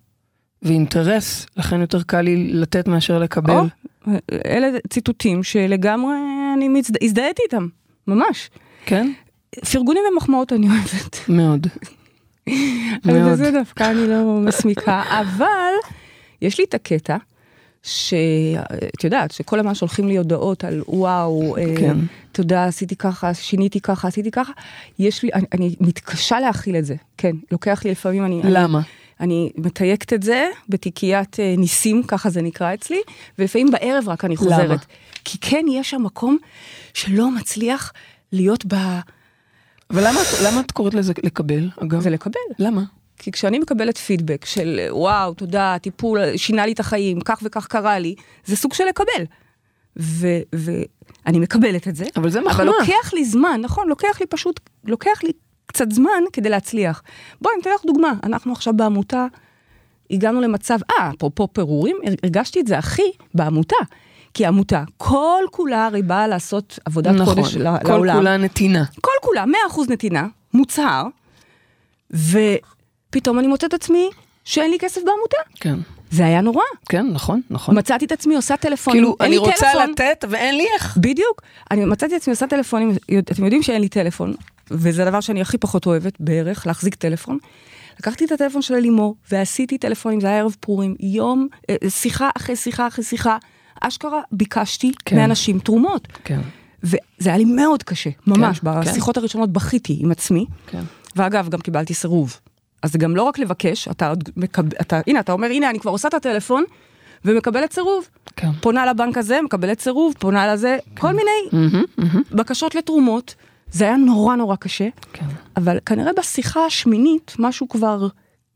[0.61, 3.67] ואינטרס, לכן יותר קל לי לתת מאשר לקבל.
[4.45, 6.15] אלה ציטוטים שלגמרי
[6.57, 7.67] אני הזדהיתי איתם,
[8.07, 8.49] ממש.
[8.85, 9.11] כן?
[9.71, 11.19] פרגונים ומחמאות אני אוהבת.
[11.29, 11.67] מאוד.
[12.47, 12.53] אז
[13.05, 13.31] מאוד.
[13.31, 15.73] בזה דווקא אני לא מסמיקה, אבל
[16.41, 17.17] יש לי את הקטע,
[17.83, 21.97] שאת יודעת, שכל הזמן שולחים לי הודעות על וואו, אה, כן.
[22.31, 24.51] תודה, עשיתי ככה, שיניתי ככה, עשיתי ככה,
[24.99, 28.81] יש לי, אני, אני מתקשה להכיל את זה, כן, לוקח לי לפעמים, אני, למה?
[29.19, 32.99] אני מתייקת את זה בתיקיית אה, ניסים, ככה זה נקרא אצלי,
[33.39, 34.65] ולפעמים בערב רק אני חוזרת.
[34.69, 34.75] למה?
[35.25, 36.37] כי כן, יש שם מקום
[36.93, 37.93] שלא מצליח
[38.31, 38.73] להיות ב...
[39.89, 41.99] אבל למה, את- למה את קוראת לזה לקבל, אגב?
[42.01, 42.39] זה לקבל.
[42.59, 42.83] למה?
[43.25, 47.99] כי כשאני מקבלת פידבק של וואו, תודה, טיפול, שינה לי את החיים, כך וכך קרה
[47.99, 49.23] לי, זה סוג של לקבל.
[49.99, 52.65] ו- ואני מקבלת את זה, אבל זה אבל מחמאה.
[52.65, 55.31] לוקח לי זמן, נכון, לוקח לי פשוט, לוקח לי
[55.65, 57.01] קצת זמן כדי להצליח.
[57.41, 59.25] בואי, אני אתן לך דוגמה, אנחנו עכשיו בעמותה,
[60.11, 63.75] הגענו למצב, אה, אפרופו פירורים, הר- הרגשתי את זה הכי בעמותה.
[64.33, 68.15] כי העמותה, כל כולה הרי באה לעשות עבודת נכון, קודש ל- כל לעולם.
[68.15, 68.83] כולה נתינה.
[69.01, 69.47] כל כולה, 100%
[69.89, 71.03] נתינה, מוצהר,
[73.15, 74.09] ופתאום אני מוצאת עצמי
[74.45, 75.37] שאין לי כסף בעמותה.
[75.59, 75.75] כן.
[76.11, 76.63] זה היה נורא.
[76.89, 77.77] כן, נכון, נכון.
[77.77, 79.91] מצאתי את עצמי עושה טלפונים, כאילו, אני רוצה טלפון.
[79.91, 80.97] לתת ואין לי איך.
[80.97, 81.41] בדיוק.
[81.71, 84.33] אני מצאתי את עצמי עושה טלפונים, אתם יודעים שאין לי טלפון,
[84.71, 87.37] וזה הדבר שאני הכי פחות אוהבת בערך, להחזיק טלפון.
[87.99, 92.55] לקחתי את הטלפון של לימור ועשיתי טלפונים, זה היה ערב פורים, יום, אה, שיחה אחרי
[92.55, 93.37] שיחה אחרי שיחה,
[93.81, 95.15] אשכרה ביקשתי כן.
[95.15, 96.07] מאנשים תרומות.
[96.23, 96.39] כן.
[96.83, 100.45] וזה היה לי מאוד קשה, ממש, כן, בשיחות הראשונות בכיתי עם עצמי.
[100.67, 100.81] כן.
[101.15, 102.39] ואגב, גם קיבלתי סירוב.
[102.85, 105.79] אז זה גם לא רק לבקש, אתה עוד מקבל, אתה, הנה, אתה אומר, הנה, אני
[105.79, 106.63] כבר עושה את הטלפון,
[107.25, 108.09] ומקבלת סירוב.
[108.35, 108.51] כן.
[108.61, 111.65] פונה לבנק הזה, מקבלת סירוב, פונה לזה, כל מיני
[112.31, 113.35] בקשות לתרומות.
[113.71, 115.25] זה היה נורא נורא קשה, כן.
[115.57, 118.07] אבל כנראה בשיחה השמינית, משהו כבר...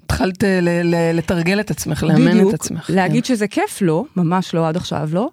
[0.06, 2.90] התחלת ל- ל- לתרגל את עצמך, לאמן בדיוק, את עצמך.
[2.94, 3.28] להגיד כן.
[3.36, 5.30] שזה כיף, לא, ממש לא, עד עכשיו לא,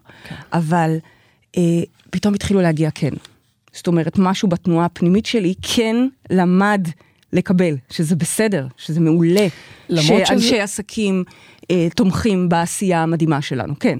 [0.53, 0.97] אבל
[1.57, 1.63] אה,
[2.11, 3.13] פתאום התחילו להגיע כן.
[3.73, 5.97] זאת אומרת, משהו בתנועה הפנימית שלי כן
[6.31, 6.89] למד
[7.37, 9.47] לקבל, שזה בסדר, שזה מעולה,
[9.97, 11.25] שאנשי שזה- עסקים
[11.71, 13.99] אה, תומכים בעשייה המדהימה שלנו, כן.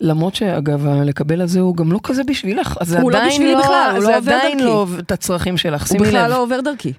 [0.00, 3.54] למרות שאגב, לקבל הזה הוא גם לא כזה בשבילך, אז זה הוא לא עדיין בשבילי
[3.56, 4.64] בכלל, הוא לא עובר דרכי.
[4.64, 6.08] לא את הצרכים שלך, הוא שימי לב.
[6.08, 6.92] בכלל לא עובר דרכי.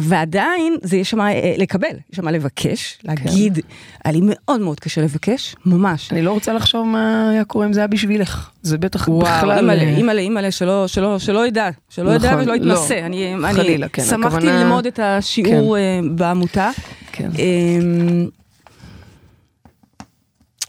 [0.00, 3.58] ועדיין זה יש שם אה, לקבל, יש שם לבקש, להגיד,
[4.04, 6.12] היה לי מאוד מאוד קשה לבקש, ממש.
[6.12, 8.50] אני לא רוצה לחשוב מה היה קורה אם זה היה בשבילך.
[8.62, 9.50] זה בטח וואו, בכלל...
[9.58, 12.72] אימא'לה, אה, אימא'לה, אימא'לה, שלא, שלא, שלא ידע, שלא ידע נכון, ולא לא.
[12.74, 12.98] יתנסה.
[13.06, 15.82] אני, אני חלילה, כן, שמחתי הכוונה- ללמוד את השיעור אה,
[16.14, 16.70] בעמותה.
[17.12, 17.30] כן.
[17.38, 18.28] אמ,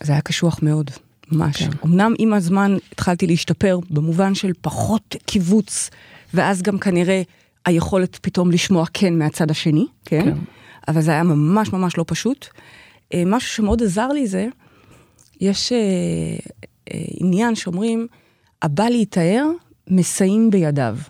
[0.04, 0.92] זה היה קשוח מאוד,
[1.32, 1.58] ממש.
[1.64, 1.70] כן.
[1.86, 5.90] אמנם עם הזמן התחלתי להשתפר במובן של פחות קיבוץ,
[6.34, 7.22] ואז גם כנראה
[7.66, 10.24] היכולת פתאום לשמוע כן מהצד השני, כן?
[10.24, 10.38] כן.
[10.88, 12.48] אבל זה היה ממש ממש לא פשוט.
[13.14, 14.48] אה, משהו שמאוד עזר לי זה,
[15.42, 15.78] יש אה,
[16.94, 18.08] אה, עניין שאומרים,
[18.62, 19.46] הבא להיטהר,
[19.88, 20.98] מסייעים בידיו.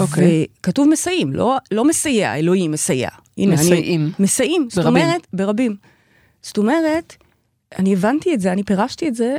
[0.00, 0.46] אוקיי.
[0.60, 3.08] וכתוב מסייעים, לא, לא מסייע, אלוהים מסייע.
[3.38, 4.00] הנה, מסייעים.
[4.00, 5.02] אני, מסייעים, זאת ברבים.
[5.02, 5.76] אומרת, ברבים.
[6.42, 7.16] זאת אומרת,
[7.78, 9.36] אני הבנתי את זה, אני פירשתי את זה,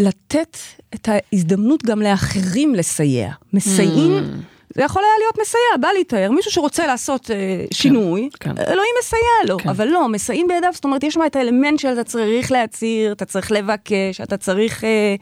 [0.00, 0.56] שלתת
[0.94, 3.32] את ההזדמנות גם לאחרים לסייע.
[3.52, 4.76] מסייעים, Mm.
[4.76, 8.50] זה יכול היה להיות מסייע, בא להתאר, מישהו שרוצה לעשות אה, שינוי, כן.
[8.58, 9.68] אלוהים מסייע לו, כן.
[9.68, 13.52] אבל לא, מסייעים בידיו, זאת אומרת, יש שם את האלמנט שאתה צריך להצהיר, אתה צריך
[13.52, 15.14] לבקש, אתה צריך אה,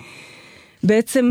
[0.83, 1.31] בעצם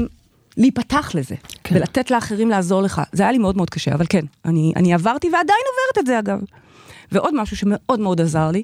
[0.58, 1.76] להיפתח לזה, כן.
[1.76, 3.02] ולתת לאחרים לעזור לך.
[3.12, 6.20] זה היה לי מאוד מאוד קשה, אבל כן, אני, אני עברתי ועדיין עוברת את זה
[6.20, 6.40] אגב.
[7.12, 8.64] ועוד משהו שמאוד מאוד עזר לי,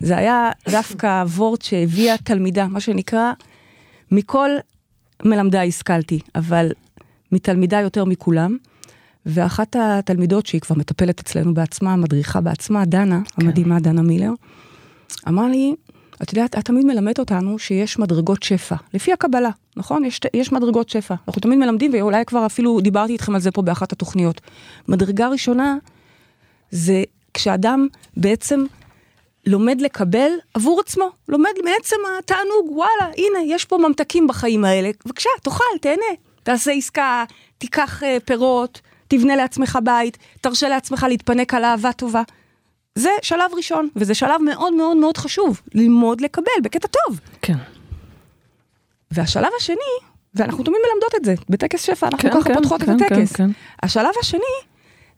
[0.00, 3.32] זה היה דווקא הוורט שהביאה תלמידה, מה שנקרא,
[4.10, 4.50] מכל
[5.24, 6.72] מלמדיי השכלתי, אבל
[7.32, 8.56] מתלמידה יותר מכולם.
[9.26, 13.46] ואחת התלמידות שהיא כבר מטפלת אצלנו בעצמה, מדריכה בעצמה, דנה, כן.
[13.46, 14.32] המדהימה דנה מילר,
[15.28, 15.74] אמרה לי,
[16.22, 20.04] את יודעת, את תמיד מלמדת אותנו שיש מדרגות שפע, לפי הקבלה, נכון?
[20.04, 21.14] יש, יש מדרגות שפע.
[21.28, 24.40] אנחנו תמיד מלמדים, ואולי כבר אפילו דיברתי איתכם על זה פה באחת התוכניות.
[24.88, 25.76] מדרגה ראשונה
[26.70, 27.02] זה
[27.34, 28.64] כשאדם בעצם
[29.50, 35.28] לומד לקבל עבור עצמו, לומד מעצם התענוג, וואלה, הנה, יש פה ממתקים בחיים האלה, בבקשה,
[35.42, 37.24] תאכל, תהנה, תעשה עסקה,
[37.58, 42.22] תיקח uh, פירות, תבנה לעצמך בית, תרשה לעצמך להתפנק על אהבה טובה.
[42.94, 47.20] זה שלב ראשון, וזה שלב מאוד מאוד מאוד חשוב, ללמוד לקבל בקטע טוב.
[47.42, 47.56] כן.
[49.10, 49.76] והשלב השני,
[50.34, 53.32] ואנחנו תמיד מלמדות את זה, בטקס שפע, אנחנו כן, ככה כן, פותחות כן, את הטקס.
[53.32, 53.50] כן, כן.
[53.82, 54.42] השלב השני,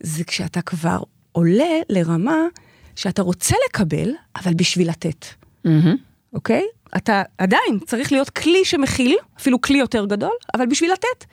[0.00, 0.98] זה כשאתה כבר
[1.32, 2.46] עולה לרמה
[2.96, 5.26] שאתה רוצה לקבל, אבל בשביל לתת,
[5.64, 5.96] מהמם.
[6.34, 6.62] אוקיי?
[6.96, 11.24] אתה עדיין צריך להיות כלי שמכיל, אפילו כלי יותר גדול, אבל בשביל לתת.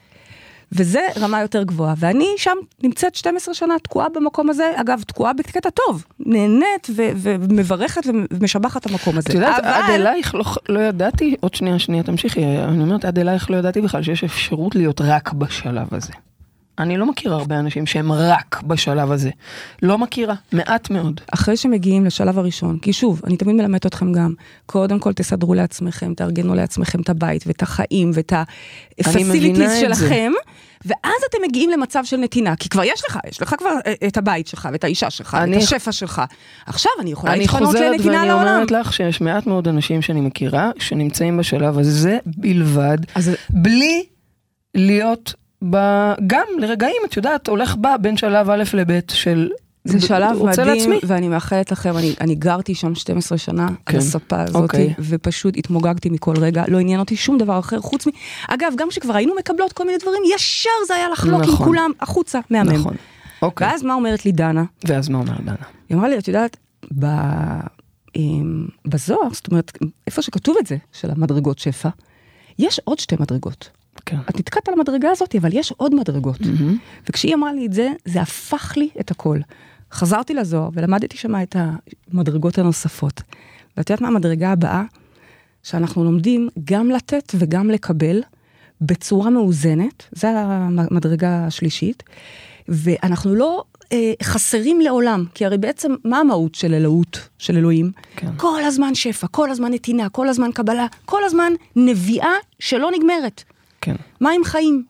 [0.72, 5.70] וזה רמה יותר גבוהה, ואני שם נמצאת 12 שנה תקועה במקום הזה, אגב, תקועה בקטע
[5.70, 9.30] טוב, נהנית ו- ומברכת ומשבחת את המקום הזה.
[9.30, 13.20] את יודעת, אבל- עד אלייך לא, לא ידעתי, עוד שנייה, שנייה, תמשיכי, אני אומרת, עד
[13.20, 16.14] אלייך לא ידעתי בכלל שיש אפשרות להיות רק בשלב הזה.
[16.80, 19.30] אני לא מכירה הרבה אנשים שהם רק בשלב הזה.
[19.82, 21.22] לא מכירה, מעט מאוד.
[21.34, 24.34] אחרי שמגיעים לשלב הראשון, כי שוב, אני תמיד מלמדת אתכם גם,
[24.66, 28.34] קודם כל תסדרו לעצמכם, תארגנו לעצמכם את הבית ואת החיים ואת
[29.00, 29.80] הפסיליטיז את זה.
[29.80, 30.32] שלכם,
[30.86, 34.18] ואז אתם מגיעים למצב של נתינה, כי כבר יש לך, יש לך כבר אה, את
[34.18, 36.22] הבית שלך ואת האישה שלך, אני- את השפע שלך.
[36.66, 38.48] עכשיו אני יכולה אני להתפנות חוזרת לנתינה ואני לעולם.
[38.48, 44.06] אומרת לך שיש מעט מאוד אנשים שאני מכירה, שנמצאים בשלב הזה בלבד, אז בלי
[44.76, 45.34] להיות
[45.70, 45.78] ב...
[46.28, 49.50] גם לרגעים, את יודעת, הולך בה בין שלב א' לב' של...
[49.84, 51.00] זה שלב רוצה מדהים, לעצמי.
[51.04, 53.94] ואני מאחלת לכם, אני, אני גרתי שם 12 שנה כן.
[53.94, 54.94] על הספה הזאת, אוקיי.
[55.00, 58.10] ופשוט התמוגגתי מכל רגע, לא עניין אותי שום דבר אחר, חוץ מ...
[58.48, 61.68] אגב, גם כשכבר היינו מקבלות כל מיני דברים, ישר זה היה לחלוק עם נכון.
[61.68, 62.72] כולם החוצה, מהמם.
[62.72, 62.96] נכון.
[63.42, 63.68] אוקיי.
[63.68, 64.64] ואז מה אומרת לי דנה?
[64.88, 65.56] ואז מה אומר דנה?
[65.90, 66.58] היא אמרה לי, את יודעת,
[67.00, 67.06] ב...
[68.16, 71.90] אמ, בזוהר, זאת אומרת, איפה שכתוב את זה, של המדרגות שפע,
[72.60, 73.70] יש עוד שתי מדרגות.
[74.06, 74.18] כן.
[74.30, 76.42] את נתקעת על המדרגה הזאת, אבל יש עוד מדרגות.
[76.42, 76.78] מהמם.
[77.10, 79.40] וכשהיא אמרה לי את זה, זה הפך לי את הכל.
[79.92, 81.56] חזרתי לזוהר ולמדתי שם את
[82.14, 83.22] המדרגות הנוספות.
[83.78, 84.84] ואת יודעת מה המדרגה הבאה?
[85.64, 88.22] שאנחנו לומדים גם לתת וגם לקבל
[88.82, 92.04] בצורה מאוזנת, זו המדרגה השלישית,
[92.68, 97.92] ואנחנו לא אה, חסרים לעולם, כי הרי בעצם, מה המהות של אלוהות, של אלוהים?
[98.16, 98.28] כן.
[98.38, 103.44] כל הזמן שפע, כל הזמן נתינה, כל הזמן קבלה, כל הזמן נביאה שלא נגמרת.
[103.82, 103.96] כן.
[104.22, 104.84] מים חיים.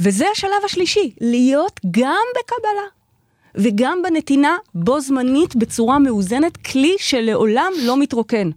[0.00, 2.88] וזה השלב השלישי, להיות גם בקבלה
[3.54, 8.50] וגם בנתינה בו זמנית בצורה מאוזנת, כלי שלעולם לא מתרוקן.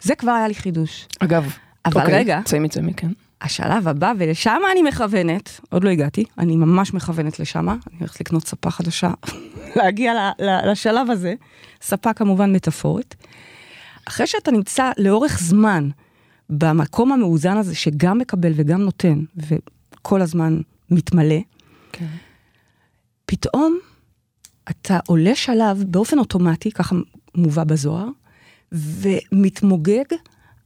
[0.00, 1.06] זה כבר היה לי חידוש.
[1.20, 1.52] אגב,
[1.86, 2.40] אבל אוקיי, רגע.
[2.44, 3.10] צאי מצמי, כן.
[3.42, 8.46] השלב הבא, ולשם אני מכוונת, עוד לא הגעתי, אני ממש מכוונת לשם, אני הולכת לקנות
[8.46, 9.10] ספה חדשה,
[9.76, 11.34] להגיע ל- ל- לשלב הזה,
[11.82, 13.14] ספה כמובן מטאפורית.
[14.08, 15.88] אחרי שאתה נמצא לאורך זמן
[16.58, 20.60] במקום המאוזן הזה, שגם מקבל וגם נותן, וכל הזמן
[20.90, 21.38] מתמלא,
[21.92, 22.06] כן.
[23.26, 23.78] פתאום
[24.70, 26.96] אתה עולה שלב באופן אוטומטי, ככה
[27.34, 28.08] מובא בזוהר,
[28.72, 30.04] ומתמוגג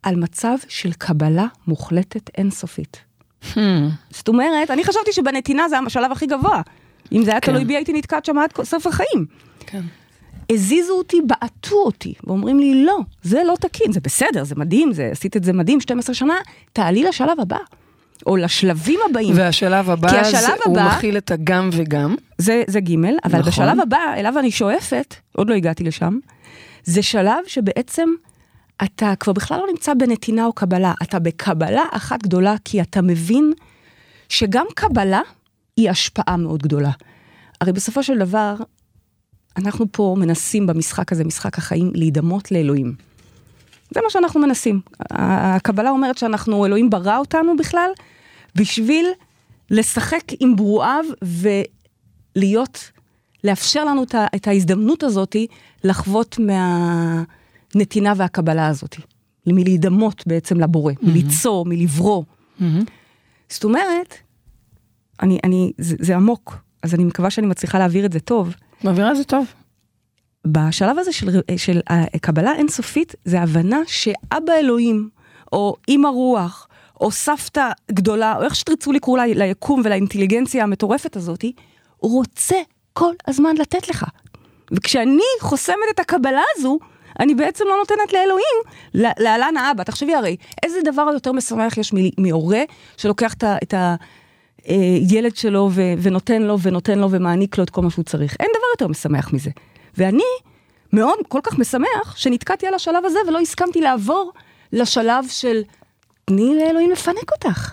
[0.02, 3.00] על מצב של קבלה מוחלטת אינסופית.
[3.42, 3.58] Hmm,
[4.10, 6.62] זאת אומרת, אני חשבתי שבנתינה זה השלב הכי גבוה.
[7.12, 7.52] אם זה היה כן.
[7.52, 9.26] תלוי בי, הייתי נתקעת שם עד סוף החיים.
[9.60, 9.82] כן.
[10.52, 15.08] הזיזו אותי, בעטו אותי, ואומרים לי, לא, זה לא תקין, זה בסדר, זה מדהים, זה,
[15.12, 16.34] עשית את זה מדהים 12 שנה,
[16.72, 17.58] תעלי לשלב הבא,
[18.26, 19.34] או לשלבים הבאים.
[19.36, 22.14] והשלב הבא, כי השלב זה- הוא הבא- מכיל את הגם וגם.
[22.38, 23.42] זה, זה ג', אבל נכון.
[23.52, 26.18] בשלב הבא, אליו אני שואפת, עוד לא הגעתי לשם,
[26.84, 28.08] זה שלב שבעצם
[28.84, 33.52] אתה כבר בכלל לא נמצא בנתינה או קבלה, אתה בקבלה אחת גדולה, כי אתה מבין
[34.28, 35.20] שגם קבלה
[35.76, 36.90] היא השפעה מאוד גדולה.
[37.60, 38.54] הרי בסופו של דבר,
[39.56, 42.94] אנחנו פה מנסים במשחק הזה, משחק החיים, להידמות לאלוהים.
[43.94, 44.80] זה מה שאנחנו מנסים.
[45.10, 47.90] הקבלה אומרת שאנחנו, אלוהים ברא אותנו בכלל,
[48.56, 49.06] בשביל
[49.70, 51.04] לשחק עם ברואיו
[52.36, 52.90] ולהיות,
[53.44, 55.36] לאפשר לנו את ההזדמנות הזאת
[55.84, 58.96] לחוות מהנתינה והקבלה הזאת.
[59.46, 62.24] מלהידמות בעצם לבורא, מליצור, מלברוא.
[63.48, 64.14] זאת אומרת,
[65.22, 68.54] אני, אני, זה, זה עמוק, אז אני מקווה שאני מצליחה להעביר את זה טוב.
[68.84, 69.46] מעבירה זה טוב.
[70.46, 75.08] בשלב הזה של, של הקבלה אינסופית, זה הבנה שאבא אלוהים,
[75.52, 76.68] או אימא רוח,
[77.00, 81.44] או סבתא גדולה, או איך שתרצו לקרוא לה, ליקום ולאינטליגנציה המטורפת הזאת,
[81.96, 82.56] הוא רוצה
[82.92, 84.04] כל הזמן לתת לך.
[84.72, 86.78] וכשאני חוסמת את הקבלה הזו,
[87.20, 88.56] אני בעצם לא נותנת לאלוהים,
[88.94, 89.84] להלן האבא.
[89.84, 92.62] תחשבי הרי, איזה דבר יותר משמח יש מהורה
[92.96, 93.56] שלוקח את ה...
[93.62, 93.94] את ה
[95.10, 98.36] ילד שלו ו- ונותן לו ונותן לו ומעניק לו את כל מה שהוא צריך.
[98.40, 99.50] אין דבר יותר משמח מזה.
[99.98, 100.22] ואני
[100.92, 104.32] מאוד, כל כך משמח, שנתקעתי על השלב הזה ולא הסכמתי לעבור
[104.72, 105.62] לשלב של
[106.24, 107.72] תני לאלוהים לפנק אותך.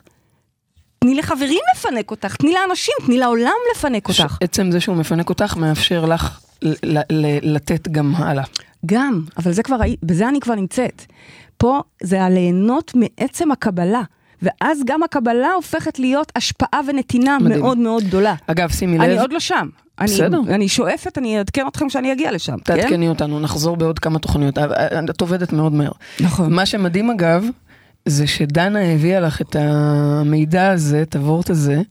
[1.00, 4.38] תני לחברים לפנק אותך, תני לאנשים, תני לעולם לפנק אותך.
[4.42, 8.44] עצם זה שהוא מפנק אותך מאפשר לך ל- ל- לתת גם הלאה.
[8.86, 11.06] גם, אבל זה כבר, בזה אני כבר נמצאת.
[11.58, 14.02] פה זה הליהנות מעצם הקבלה,
[14.44, 17.62] ואז גם הקבלה הופכת להיות השפעה ונתינה מדהים.
[17.62, 18.36] מאוד מאוד גדולה.
[18.48, 19.68] אגב, שימי לב, אני עוד לא שם.
[20.00, 20.40] אני, בסדר.
[20.48, 22.82] אני שואפת, אני אעדכן אתכם כשאני אגיע לשם, כן?
[22.82, 24.58] תעדכני אותנו, נחזור בעוד כמה תוכניות.
[24.58, 25.92] אה, אה, את עובדת מאוד מהר.
[26.20, 26.54] נכון.
[26.54, 27.46] מה שמדהים אגב,
[28.06, 31.82] זה שדנה הביאה לך את המידע הזה, את הוורט הזה,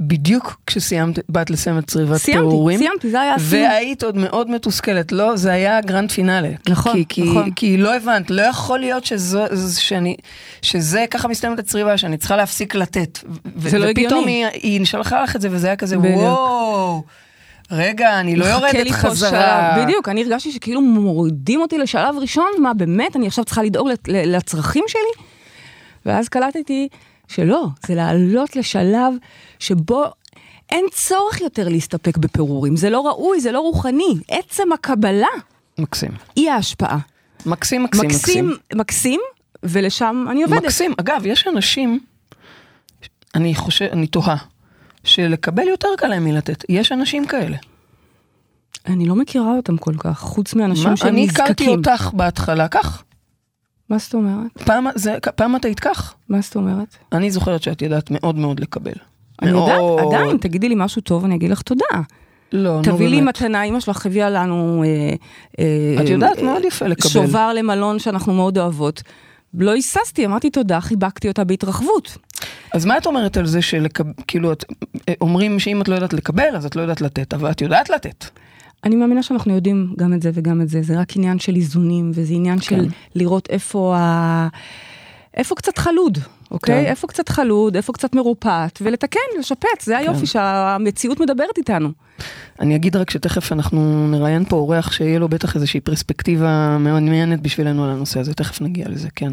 [0.00, 2.78] בדיוק כשסיימת, באת לסיים את צריבת סיימתי, תיאורים.
[2.78, 3.62] סיימתי, זה היה הסיום.
[3.62, 6.48] והיית עוד מאוד מתוסכלת, לא, זה היה הגרנד פינאלה.
[6.68, 7.50] נכון, כי, כי, נכון.
[7.50, 9.42] כי לא הבנת, לא יכול להיות שזו,
[9.78, 10.16] שאני,
[10.62, 13.18] שזה ככה מסתיימת הצריבה, שאני צריכה להפסיק לתת.
[13.56, 14.46] ו- זה לא ופתאום הגיוני.
[14.46, 16.16] היא, היא שלחה לך את זה, וזה היה כזה, בדיוק.
[16.16, 17.02] וואו,
[17.70, 19.30] רגע, אני לא יורדת חזרה.
[19.30, 23.88] שלב, בדיוק, אני הרגשתי שכאילו מורידים אותי לשלב ראשון, מה באמת, אני עכשיו צריכה לדאוג
[24.08, 25.24] לצרכים שלי?
[26.06, 26.88] ואז קלטתי
[27.32, 29.14] שלא, זה לעלות לשלב
[29.58, 30.04] שבו
[30.70, 35.26] אין צורך יותר להסתפק בפירורים, זה לא ראוי, זה לא רוחני, עצם הקבלה
[35.78, 36.10] מקסים.
[36.36, 36.98] היא ההשפעה.
[37.46, 38.48] מקסים, מקסים, מקסים.
[38.48, 39.20] מקסים, מקסים,
[39.62, 40.62] ולשם אני עובדת.
[40.62, 40.92] מקסים.
[41.00, 42.00] אגב, יש אנשים,
[43.34, 44.36] אני חושב, אני תוהה,
[45.04, 46.64] שלקבל יותר קל להם מלתת.
[46.68, 47.56] יש אנשים כאלה.
[48.86, 51.44] אני לא מכירה אותם כל כך, חוץ מאנשים מה, שהם אני נזקקים.
[51.44, 53.02] הכרתי אותך בהתחלה כך.
[53.92, 54.62] מה זאת אומרת?
[54.64, 56.14] פעם, זה, פעם את היית כך.
[56.28, 56.96] מה זאת אומרת?
[57.12, 58.92] אני זוכרת שאת ידעת מאוד מאוד לקבל.
[59.42, 59.70] אני מאוד.
[59.70, 61.84] יודעת, עדיין, תגידי לי משהו טוב, אני אגיד לך תודה.
[62.52, 63.28] לא, נו תביא לי באמת.
[63.28, 64.84] מתנה, אמא שלך הביאה לנו...
[64.84, 65.14] אה,
[65.58, 67.10] אה, את יודעת אה, מאוד יפה לקבל.
[67.10, 69.02] שובר למלון שאנחנו מאוד אוהבות.
[69.54, 72.16] לא היססתי, אמרתי תודה, חיבקתי אותה בהתרחבות.
[72.72, 74.52] אז מה את אומרת על זה שכאילו,
[75.20, 78.24] אומרים שאם את לא יודעת לקבל, אז את לא יודעת לתת, אבל את יודעת לתת.
[78.84, 82.10] אני מאמינה שאנחנו יודעים גם את זה וגם את זה, זה רק עניין של איזונים,
[82.14, 82.64] וזה עניין כן.
[82.64, 84.48] של לראות איפה ה...
[85.36, 86.18] איפה קצת חלוד,
[86.50, 86.84] אוקיי?
[86.84, 86.90] כן.
[86.90, 91.88] איפה קצת חלוד, איפה קצת מרופט, ולתקן, לשפץ, זה היופי שהמציאות מדברת איתנו.
[92.60, 97.40] אני אגיד רק שתכף אנחנו נראיין פה אורח שיהיה לו בטח איזושהי פרספקטיבה מאוד מעניינת
[97.40, 99.32] בשבילנו על הנושא הזה, תכף נגיע לזה, כן.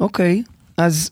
[0.00, 0.42] אוקיי,
[0.76, 1.10] אז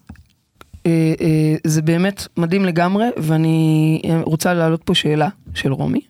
[0.87, 6.00] אה, אה, זה באמת מדהים לגמרי, ואני אה, רוצה להעלות פה שאלה של רומי.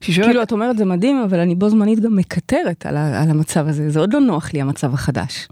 [0.00, 3.22] שהיא שואלת, כאילו, את אומרת זה מדהים, אבל אני בו זמנית גם מקטרת על, ה-
[3.22, 5.48] על המצב הזה, זה עוד לא נוח לי המצב החדש.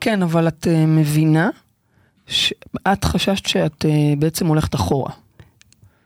[0.00, 1.50] כן, אבל את אה, מבינה,
[2.26, 2.52] ש-
[2.92, 5.10] את חששת שאת אה, בעצם הולכת אחורה.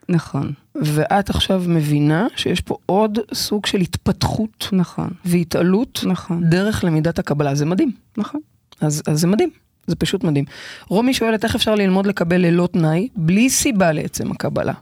[0.09, 7.19] נכון, ואת עכשיו מבינה שיש פה עוד סוג של התפתחות נכון, והתעלות נכון, דרך למידת
[7.19, 7.91] הקבלה, זה מדהים.
[8.17, 8.41] נכון.
[8.81, 9.49] אז, אז זה מדהים,
[9.87, 10.45] זה פשוט מדהים.
[10.87, 14.73] רומי שואלת איך אפשר ללמוד לקבל ללא תנאי, בלי סיבה לעצם הקבלה.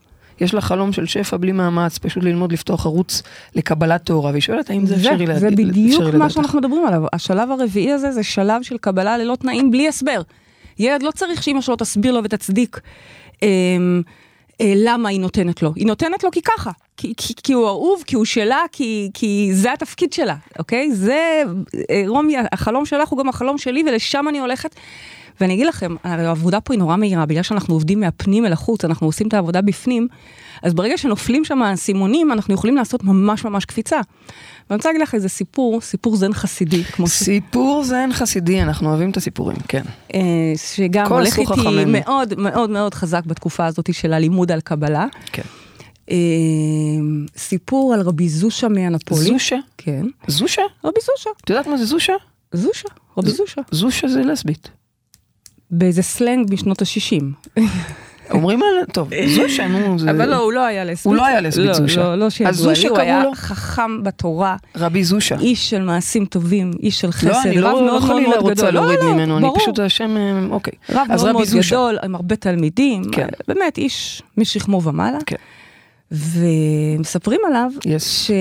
[0.42, 3.24] יש לה חלום של שפע בלי מאמץ, פשוט ללמוד לפתוח ערוץ
[3.56, 6.34] לקבלת תורה, והיא שואלת האם זה אפשרי לה- זה בדיוק מה לדעתך.
[6.34, 7.04] שאנחנו מדברים עליו.
[7.14, 10.22] השלב הרביעי הזה זה שלב של קבלה ללא תנאים, בלי הסבר.
[10.80, 12.80] ילד לא צריך שאמא שלו תסביר לו ותצדיק
[13.42, 14.02] אמ,
[14.62, 15.74] אה, למה היא נותנת לו.
[15.76, 16.72] היא נותנת לו כי ככה.
[16.98, 20.92] כי, כי, כי הוא אהוב, כי הוא שלה, כי, כי זה התפקיד שלה, אוקיי?
[20.92, 21.42] זה,
[21.90, 24.76] אה, רומי, החלום שלך הוא גם החלום שלי, ולשם אני הולכת.
[25.42, 29.08] ואני אגיד לכם, העבודה פה היא נורא מהירה, בגלל שאנחנו עובדים מהפנים אל החוץ, אנחנו
[29.08, 30.08] עושים את העבודה בפנים,
[30.64, 34.00] אז ברגע שנופלים שם האסימונים, אנחנו יכולים לעשות ממש ממש קפיצה.
[34.70, 37.12] ואני רוצה להגיד לך איזה סיפור, סיפור זן חסידי, כמו ש...
[37.12, 39.84] סיפור זן חסידי, אנחנו אוהבים את הסיפורים, כן.
[40.14, 40.20] אה,
[40.56, 41.86] שגם הולך איתי.
[41.86, 45.06] מאוד מאוד מאוד חזק בתקופה הזאת של הלימוד על קבלה.
[45.32, 45.42] כן.
[46.12, 46.16] אה,
[47.38, 49.24] סיפור על רבי זושה מאנפולי.
[49.24, 49.58] זושה?
[49.78, 50.06] כן.
[50.28, 50.62] זושה?
[50.84, 51.30] רבי זושה.
[51.44, 52.14] את יודעת מה זה זושה?
[52.54, 52.90] זושה.
[53.18, 53.62] רבי זושה.
[53.72, 54.79] זושה זה לסבית.
[55.72, 57.60] באיזה סלנג משנות ה-60.
[58.32, 58.86] אומרים על...
[58.94, 60.12] טוב, זושה, נו, זה...
[60.12, 61.06] אבל לא, הוא לא היה לסבית.
[61.06, 62.02] הוא לא היה לסבית, לא, זושה.
[62.04, 63.32] לא, לא אז שידוע לי, הוא היה לו?
[63.36, 65.36] חכם בתורה, רבי זושה.
[65.40, 68.72] איש של מעשים טובים, איש של חסד, לא, אני רב לא מאוד מאוד רוצה.
[68.72, 69.48] להוריד לא, לא, ממנו, אני.
[69.56, 70.74] פשוט השם, אה, אוקיי.
[70.90, 71.66] רב אז מאוד רבי מאוד.
[71.68, 73.28] גדול, עם הרבה תלמידים, כן.
[73.48, 75.18] באמת איש משכמו ומעלה.
[75.26, 75.36] כן.
[76.12, 78.00] ומספרים עליו, Yes.
[78.00, 78.32] ש...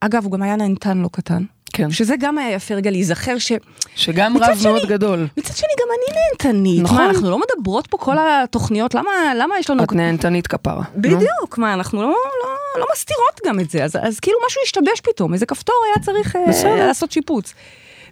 [0.00, 1.90] אגב, הוא גם היה נהנתן לא קטן, כן.
[1.90, 3.52] שזה גם היה יפה רגע להיזכר ש...
[3.96, 5.26] שגם רב שני- מאוד גדול.
[5.36, 6.82] מצד שני, גם אני נהנתנית.
[6.82, 6.98] נכון.
[6.98, 9.84] מה, אנחנו לא מדברות פה כל התוכניות, למה, למה יש לנו...
[9.84, 10.84] את נהנתנית כפרה.
[10.96, 15.00] בדיוק, מה, אנחנו לא, לא, לא מסתירות גם את זה, אז, אז כאילו משהו השתבש
[15.02, 16.86] פתאום, איזה כפתור היה צריך אה.
[16.86, 17.54] לעשות שיפוץ.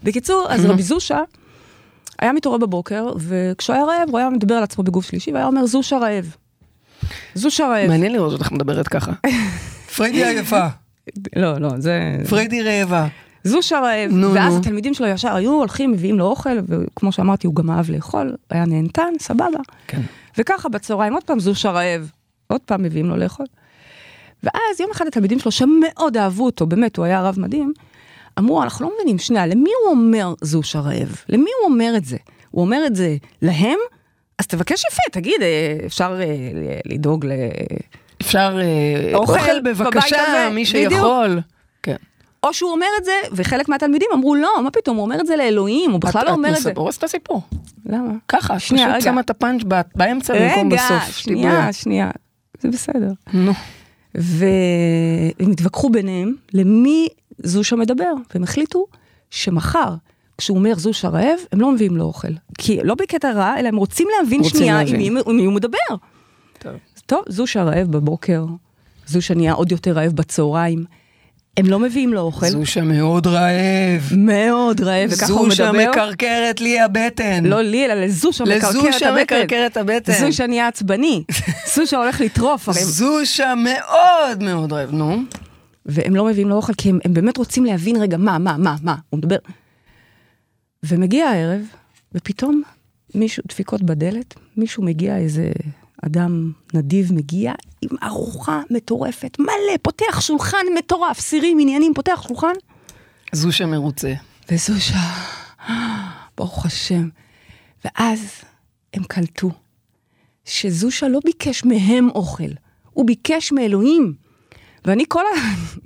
[0.03, 1.19] בקיצור, אז רבי זושה
[2.19, 5.67] היה מתעורר בבוקר, וכשהוא היה רעב, הוא היה מדבר על עצמו בגוף שלישי, והיה אומר,
[5.67, 6.35] זושה רעב.
[7.35, 7.89] זושה רעב.
[7.89, 9.13] מעניין לראות אותך מדברת ככה.
[9.97, 10.67] פריידי עייפה,
[11.37, 12.17] לא, לא, זה...
[12.29, 13.07] פריידי רעבה.
[13.45, 14.11] זושה רעב.
[14.11, 14.61] נו, ואז נו.
[14.61, 18.65] התלמידים שלו ישר היו הולכים, מביאים לו אוכל, וכמו שאמרתי, הוא גם אהב לאכול, היה
[18.65, 19.61] נהנתן, סבבה.
[19.87, 20.01] כן.
[20.39, 22.11] וככה בצהריים עוד פעם זושה רעב,
[22.47, 23.47] עוד פעם מביאים לו לאכול.
[24.43, 27.73] ואז יום אחד התלמידים שלו, שמאוד אהבו אותו, באמת, הוא היה רב מדהים,
[28.39, 31.17] אמרו, אנחנו לא מבינים, שנייה, למי הוא אומר זושה רעב?
[31.29, 32.17] למי הוא אומר את זה?
[32.51, 33.79] הוא אומר את זה להם?
[34.39, 36.27] אז תבקש יפה, תגיד, אה, אפשר אה,
[36.87, 37.31] לדאוג ל...
[38.23, 40.93] אפשר אה, אוכל אוכל בבקשה, מי בדיוק.
[40.93, 41.41] שיכול.
[41.83, 41.97] כן.
[42.43, 45.37] או שהוא אומר את זה, וחלק מהתלמידים אמרו, לא, מה פתאום, הוא אומר את זה
[45.37, 46.73] לאלוהים, הוא בכלל את- לא אומר את את זה.
[46.77, 47.43] הורסת את הסיפור.
[47.87, 48.13] למה?
[48.29, 49.05] ככה, שנייה, פשוט רגע.
[49.13, 49.63] שמה את הפאנץ'
[49.95, 51.17] באמצע במקום רגע, בסוף.
[51.17, 51.73] שנייה, שתדעו.
[51.73, 52.11] שנייה,
[52.61, 53.13] זה בסדר.
[53.33, 53.53] נו.
[54.15, 58.87] והם התווכחו ביניהם למי זושה מדבר, והם החליטו
[59.31, 59.95] שמחר,
[60.39, 62.29] כשהוא אומר זושה רעב, הם לא מביאים לו אוכל.
[62.59, 65.15] כי לא בקטע רע, אלא הם רוצים להבין רוצים שנייה עם להבין.
[65.15, 65.79] מי, עם מי הוא מדבר.
[66.59, 66.73] טוב.
[67.07, 68.45] טוב, זושה רעב בבוקר,
[69.07, 70.85] זושה נהיה עוד יותר רעב בצהריים,
[71.57, 72.47] הם לא מביאים לו אוכל.
[72.47, 74.13] זושה מאוד רעב.
[74.17, 75.91] מאוד רעב, וככה הוא זושה מדבר.
[75.91, 77.45] מקרקרת לי הבטן.
[77.45, 79.23] לא לי, אלא לזושה מקרקר את לזושה הבטן.
[79.23, 80.13] מקרקר את הבטן.
[80.13, 81.25] זושה נהיה עצבני.
[81.77, 84.93] זושה הולך לטרוף, זושה מאוד מאוד רעב.
[84.93, 85.17] נו.
[85.87, 88.77] והם לא מביאים לו אוכל, כי הם, הם באמת רוצים להבין רגע מה, מה, מה,
[88.83, 89.37] מה, הוא מדבר.
[90.83, 91.61] ומגיע הערב,
[92.15, 92.63] ופתאום
[93.15, 95.51] מישהו, דפיקות בדלת, מישהו מגיע, איזה
[96.07, 102.53] אדם נדיב מגיע עם ארוחה מטורפת, מלא, פותח שולחן מטורף, סירים, עניינים, פותח שולחן,
[103.33, 104.13] זושה מרוצה.
[104.51, 104.99] וזושה,
[106.37, 107.09] ברוך השם.
[107.85, 108.41] ואז
[108.95, 109.51] הם קלטו
[110.45, 112.51] שזושה לא ביקש מהם אוכל,
[112.91, 114.15] הוא ביקש מאלוהים.
[114.85, 115.25] ואני כל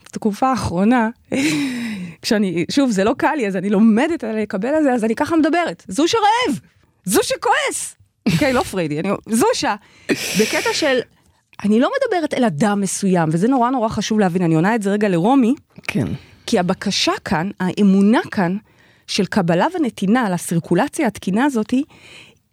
[0.07, 1.09] התקופה האחרונה,
[2.23, 5.37] כשאני, שוב, זה לא קל לי, אז אני לומדת לקבל את זה, אז אני ככה
[5.37, 5.85] מדברת.
[5.89, 6.61] זושה רעב!
[7.05, 7.97] זושה כועס!
[8.33, 9.75] אוקיי, לא פריידי, אני זושה.
[10.11, 11.01] בקטע של,
[11.65, 14.91] אני לא מדברת אל אדם מסוים, וזה נורא נורא חשוב להבין, אני עונה את זה
[14.91, 16.07] רגע לרומי, כן.
[16.47, 18.57] כי הבקשה כאן, האמונה כאן,
[19.07, 21.85] של קבלה ונתינה לסירקולציה התקינה הזאתי,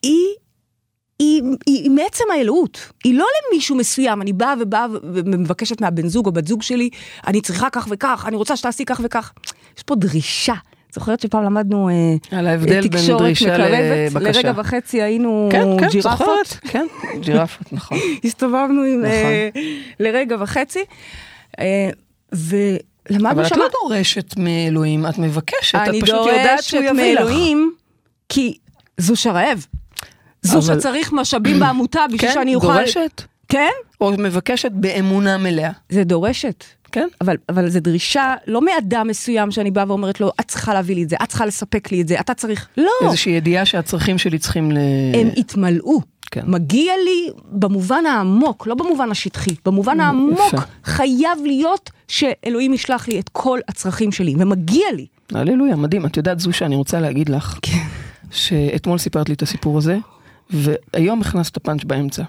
[0.04, 0.28] היא,
[1.20, 2.92] היא, היא, היא מעצם האלוהות.
[3.04, 6.90] היא לא למישהו מסוים, אני באה ובאה ומבקשת מהבן זוג או בת זוג שלי,
[7.28, 9.34] אני צריכה כך וכך, אני רוצה שתעשי כך וכך.
[9.78, 10.56] יש פה דרישה.
[10.94, 14.20] זוכרת שפעם למדנו אה, על ההבדל בין דרישה לבקשה.
[14.20, 16.18] לרגע וחצי היינו כן, כן, ג'ירפות.
[16.20, 16.48] זוכרת.
[16.72, 16.86] כן,
[17.20, 17.98] ג'ירפות, נכון.
[18.24, 19.12] הסתובבנו עם, נכון.
[19.12, 19.50] אה,
[20.00, 20.80] לרגע וחצי,
[21.60, 21.90] אה,
[22.34, 23.58] ולמדנו אבל את.
[23.58, 27.22] לא דורשת מאלוהים, את מבקשת, את אני פשוט יודעת דורשת שהוא יביא לך.
[27.22, 27.72] מאלוהים,
[28.30, 28.58] כי
[28.98, 29.66] זושה רעב.
[30.42, 32.68] זו אבל- שצריך משאבים בעמותה בשביל כן, שאני אוכל...
[32.68, 33.22] דורשת,
[33.52, 33.72] כן?
[34.02, 35.72] או מבקשת באמונה מלאה.
[35.90, 36.64] זה דורשת.
[36.92, 37.08] כן?
[37.22, 41.04] אבל, אבל זו דרישה לא מאדם מסוים שאני באה ואומרת לו, את צריכה להביא לי
[41.04, 42.68] את זה, את צריכה לספק לי את זה, אתה צריך...
[42.78, 44.78] לא, איזושהי ידיעה שהצרכים שלי צריכים ל...
[45.14, 46.02] הם יתמלאו.
[46.32, 46.42] כן.
[46.48, 50.58] מגיע לי במובן העמוק, לא במובן השטחי, במובן העמוק יפה.
[50.84, 55.06] חייב להיות שאלוהים ישלח לי את כל הצרכים שלי, ומגיע לי.
[55.34, 56.06] הללויה, מדהים.
[56.06, 57.78] את יודעת, זו שאני רוצה להגיד לך, כן.
[58.32, 59.98] שאתמול סיפרת לי את הסיפור הזה,
[60.50, 62.24] והיום הכנסת פאנץ' באמצע.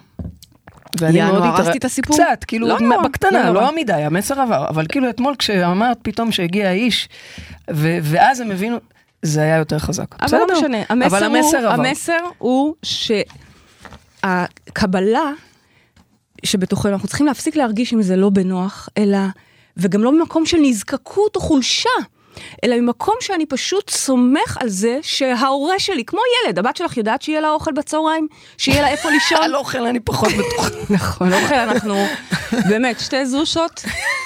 [1.01, 2.17] ואני מאוד הרסתי את הסיפור?
[2.17, 3.73] קצת, כאילו, לא נורא, בקטנה, לא לא, נורא.
[3.77, 7.09] מדי, המסר עבר, אבל כאילו אתמול כשאמרת פתאום שהגיע האיש,
[7.71, 8.77] ו- ואז הם הבינו,
[9.23, 10.15] זה היה יותר חזק.
[10.21, 11.83] אבל בסדר, לא משנה, המסר, אבל המסר הוא, עבר.
[11.83, 12.75] המסר הוא
[14.23, 15.31] שהקבלה
[16.45, 19.19] שבתוכנו, אנחנו צריכים להפסיק להרגיש אם זה לא בנוח, אלא,
[19.77, 21.89] וגם לא ממקום של נזקקות או חולשה,
[22.65, 27.41] אלא ממקום שאני פשוט סומך על זה שההורה שלי, כמו ילד, הבת שלך יודעת שיהיה
[27.41, 28.27] לה אוכל בצהריים?
[28.59, 29.43] שיהיה לה איפה לישון?
[29.43, 30.69] על אוכל אני פחות בטוחה.
[30.91, 32.07] נכון, אוכל אנחנו,
[32.69, 33.85] באמת, שתי זושות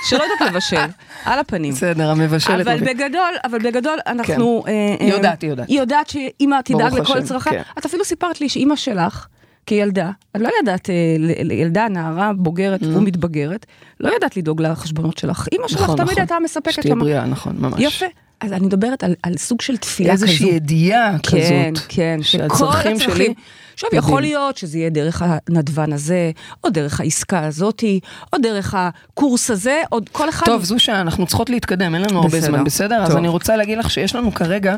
[0.09, 0.87] שלא יודעות לבשל,
[1.25, 1.73] על הפנים.
[1.73, 2.67] בסדר, המבשלת.
[2.67, 2.85] אבל.
[2.85, 4.65] בגדול, אבל בגדול אנחנו...
[4.69, 5.69] אה, היא אה, יודעת, היא יודעת.
[5.69, 7.53] היא יודעת שאימא תדאג לכל השם, צרכיה.
[7.53, 7.71] כן.
[7.79, 9.27] את אפילו סיפרת לי שאימא שלך,
[9.67, 13.67] כילדה, את לא ידעת, אה, ילדה, נערה, בוגרת ומתבגרת,
[14.01, 15.49] לא ידעת לדאוג לחשבונות שלך.
[15.53, 16.21] אימא שלך נכון, תמיד נכון.
[16.21, 16.95] הייתה מספקת שתהיה.
[16.95, 17.81] בריאה, נכון, ממש.
[17.81, 18.07] יפה.
[18.41, 20.27] אז אני מדברת על, על סוג של תפילה כזו.
[20.27, 21.33] איזושהי ידיעה כזאת.
[21.41, 23.35] כן, כן, שהצרכים שלי...
[23.77, 24.09] עכשיו, יודעים.
[24.09, 26.31] יכול להיות שזה יהיה דרך הנדבן הזה,
[26.65, 28.01] או דרך העסקה הזאתי,
[28.33, 30.47] או דרך הקורס הזה, או כל אחד...
[30.47, 32.41] טוב, זושה, אנחנו צריכות להתקדם, אין לנו הרבה.
[32.41, 33.03] זמן, בסדר?
[33.03, 33.17] אז טוב.
[33.17, 34.77] אני רוצה להגיד לך שיש לנו כרגע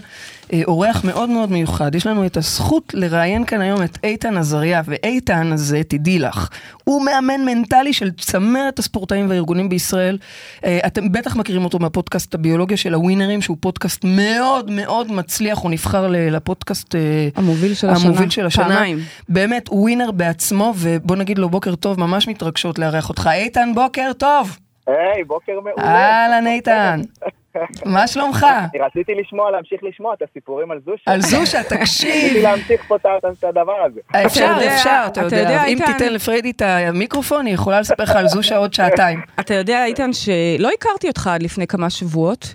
[0.52, 1.94] אה, אורח מאוד מאוד מיוחד.
[1.94, 6.48] יש לנו את הזכות לראיין כאן היום את איתן עזריה, ואיתן הזה, תדעי לך,
[6.84, 10.18] הוא מאמן מנטלי של צמרת הספורטאים והארגונים בישראל.
[10.64, 15.70] אה, אתם בטח מכירים אותו מהפודקאסט הביולוגיה של הווינרים, שהוא פודקאסט מאוד מאוד מצליח, הוא
[15.70, 16.94] נבחר לפודקאסט...
[16.94, 18.08] אה, המוביל של השנה.
[18.08, 18.87] המוביל של השנה.
[18.88, 18.98] פעמיים.
[19.28, 23.30] באמת, הוא ווינר בעצמו, ובוא נגיד לו בוקר טוב, ממש מתרגשות לארח אותך.
[23.32, 24.58] איתן, בוקר טוב.
[24.86, 25.84] היי, בוקר מעולה.
[25.84, 27.00] אהלן איתן,
[27.84, 28.46] מה שלומך?
[28.74, 31.02] אני רציתי לשמוע, להמשיך לשמוע את הסיפורים על זושה.
[31.06, 32.42] על זושה, רציתי תקשיב.
[32.42, 34.00] להמשיך פה את הדבר הזה.
[34.26, 35.64] אפשר, יודע, אפשר, אתה יודע.
[35.64, 39.20] אם תיתן לפריידי את המיקרופון, היא יכולה לספר לך על זושה עוד שעתיים.
[39.40, 42.54] אתה יודע, איתן, שלא הכרתי אותך עד לפני כמה שבועות,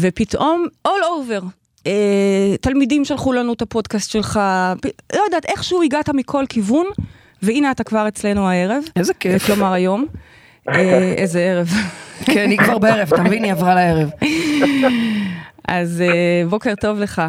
[0.00, 1.44] ופתאום, all over,
[1.86, 1.92] אה,
[2.60, 4.40] תלמידים שלחו לנו את הפודקאסט שלך,
[4.82, 6.86] פ- לא יודעת, איכשהו הגעת מכל כיוון,
[7.42, 8.82] והנה אתה כבר אצלנו הערב.
[8.96, 9.46] איזה כיף.
[9.46, 10.06] כלומר היום.
[10.68, 11.68] אה, איזה ערב.
[12.24, 13.44] כן, היא כבר בערב, אתה מבין?
[13.44, 14.10] היא עברה לערב.
[15.68, 17.22] אז אה, בוקר טוב לך.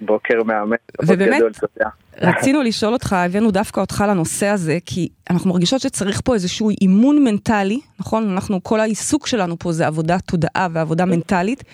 [0.00, 0.72] בוקר מהמם.
[1.02, 1.36] ובאמת?
[1.36, 1.90] גדול, תודה.
[2.20, 7.24] רצינו לשאול אותך, הבאנו דווקא אותך לנושא הזה, כי אנחנו מרגישות שצריך פה איזשהו אימון
[7.24, 8.30] מנטלי, נכון?
[8.30, 11.64] אנחנו, כל העיסוק שלנו פה זה עבודת תודעה ועבודה מנטלית,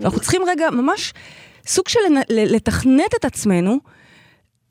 [0.00, 1.12] ואנחנו צריכים רגע ממש
[1.66, 2.00] סוג של
[2.30, 3.78] לתכנת את עצמנו,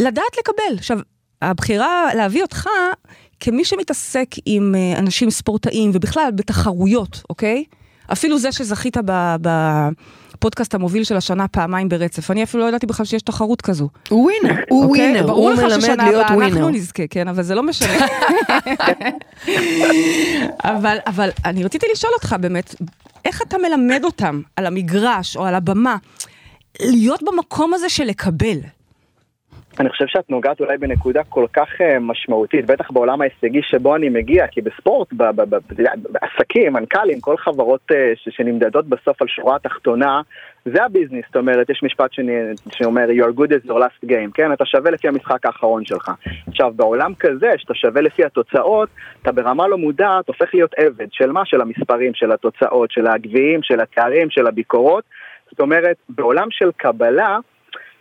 [0.02, 0.78] לדעת לקבל.
[0.78, 1.00] עכשיו,
[1.42, 2.68] הבחירה להביא אותך
[3.39, 7.64] כמי שמתעסק עם אה, אנשים ספורטאים ובכלל בתחרויות, אוקיי?
[8.12, 8.98] אפילו זה שזכית
[9.42, 13.89] בפודקאסט המוביל של השנה פעמיים ברצף, אני אפילו לא ידעתי בכלל שיש תחרות כזו.
[14.10, 15.02] הוא ווינר, הוא אוקיי?
[15.02, 16.78] ווינר, ברור הוא לך מלמד ששנה להיות הבאה אנחנו ווינר.
[16.78, 17.94] נזכה, כן, אבל זה לא משנה.
[20.64, 22.76] אבל, אבל אני רציתי לשאול אותך באמת,
[23.26, 25.98] איך אתה מלמד אותם על המגרש או על הבמה,
[26.80, 28.58] להיות במקום הזה של לקבל?
[29.80, 34.10] אני חושב שאת נוגעת אולי בנקודה כל כך אה, משמעותית, בטח בעולם ההישגי שבו אני
[34.10, 35.14] מגיע, כי בספורט,
[36.10, 40.22] בעסקים, מנכ"לים, כל חברות אה, שנמדדות בסוף על שורה התחתונה,
[40.66, 42.32] זה הביזנס, זאת אומרת, יש משפט שאני,
[42.72, 44.54] שאומר, you're good as your last game, כן?
[44.54, 46.12] אתה שווה לפי המשחק האחרון שלך.
[46.48, 48.90] עכשיו, בעולם כזה, שאתה שווה לפי התוצאות,
[49.22, 51.46] אתה ברמה לא מודעת הופך להיות עבד, של מה?
[51.46, 55.04] של המספרים, של התוצאות, של הגביעים, של התארים, של הביקורות.
[55.52, 57.38] זאת אומרת, בעולם של קבלה,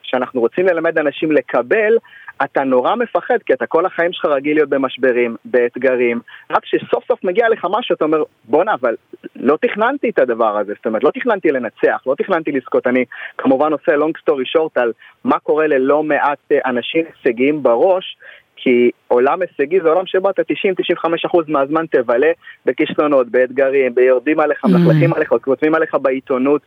[0.03, 1.97] שאנחנו רוצים ללמד אנשים לקבל,
[2.45, 6.21] אתה נורא מפחד, כי אתה כל החיים שלך רגיל להיות במשברים, באתגרים,
[6.51, 8.95] רק כשסוף סוף מגיע לך משהו, אתה אומר, בואנה, אבל
[9.37, 13.05] לא תכננתי את הדבר הזה, זאת אומרת, לא תכננתי לנצח, לא תכננתי לזכות, אני
[13.39, 14.93] כמובן עושה long story short על
[15.25, 18.17] מה קורה ללא מעט אה, אנשים הישגיים בראש,
[18.63, 22.31] כי עולם הישגי זה עולם שבו אתה 90-95% מהזמן תבלה
[22.67, 26.63] בכישלונות, באתגרים, ביורדים עליך, מלכלכים עליך, כותבים עליך בעיתונות,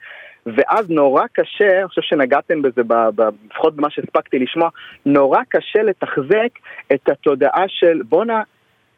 [0.46, 2.82] ואז נורא קשה, אני חושב שנגעתם בזה,
[3.50, 4.70] לפחות במה שהספקתי לשמוע,
[5.06, 6.60] נורא קשה לתחזק
[6.94, 8.42] את התודעה של בואנה,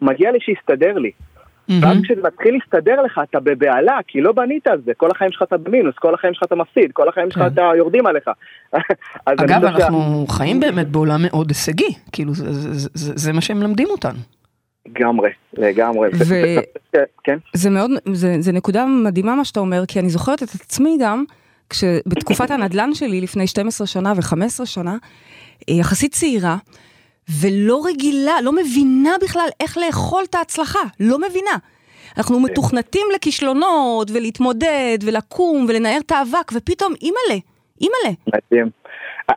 [0.02, 1.12] מגיע לי שיסתדר לי.
[1.70, 5.42] ואז כשזה מתחיל להסתדר לך, אתה בבהלה, כי לא בנית על זה, כל החיים שלך
[5.44, 7.48] אתה במינוס, כל החיים שלך אתה מפסיד, כל החיים שלך כן.
[7.48, 8.30] אתה יורדים עליך.
[9.26, 12.32] אגב, אנחנו חיים באמת בעולם מאוד הישגי, כאילו
[12.94, 14.20] זה מה שהם מלמדים אותנו.
[14.86, 16.10] לגמרי, לגמרי.
[16.28, 20.50] ו- כן, זה מאוד, זה, זה נקודה מדהימה מה שאתה אומר, כי אני זוכרת את
[20.54, 21.24] עצמי גם,
[21.70, 24.98] כשבתקופת הנדל"ן שלי לפני 12 שנה ו-15 שנה,
[25.70, 26.58] אה, יחסית צעירה,
[27.42, 31.58] ולא רגילה, לא מבינה בכלל איך לאכול את ההצלחה, לא מבינה.
[32.18, 37.40] אנחנו מתוכנתים לכישלונות ולהתמודד ולקום ולנער את האבק, ופתאום אימא'לה,
[37.82, 38.16] אימא'לה.
[38.28, 38.70] מדהים.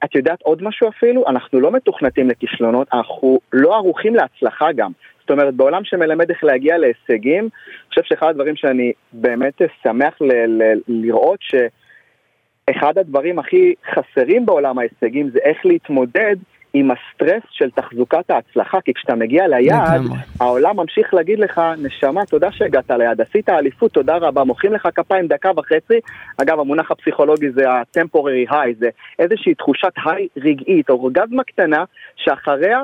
[0.05, 1.25] את יודעת עוד משהו אפילו?
[1.29, 4.93] אנחנו לא מתוכנתים לכישלונות, אנחנו לא ערוכים להצלחה גם.
[5.29, 10.63] זאת אומרת, בעולם שמלמד איך להגיע להישגים, אני חושב שאחד הדברים שאני באמת שמח ל-
[10.63, 16.37] ל- לראות שאחד הדברים הכי חסרים בעולם ההישגים זה איך להתמודד
[16.75, 20.01] עם הסטרס של תחזוקת ההצלחה, כי כשאתה מגיע ליעד.
[20.41, 25.27] העולם ממשיך להגיד לך, נשמה, תודה שהגעת ליעד, עשית אליפות, תודה רבה, מוחאים לך כפיים
[25.27, 26.01] דקה וחצי.
[26.43, 31.85] אגב, המונח הפסיכולוגי זה ה-temporary high, זה איזושהי תחושת high רגעית, אורגזמה קטנה,
[32.17, 32.83] שאחריה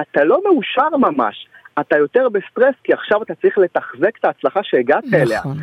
[0.00, 1.46] אתה לא מאושר ממש,
[1.80, 5.38] אתה יותר בסטרס, כי עכשיו אתה צריך לתחזק את ההצלחה שהגעת אליה.
[5.38, 5.56] נכון.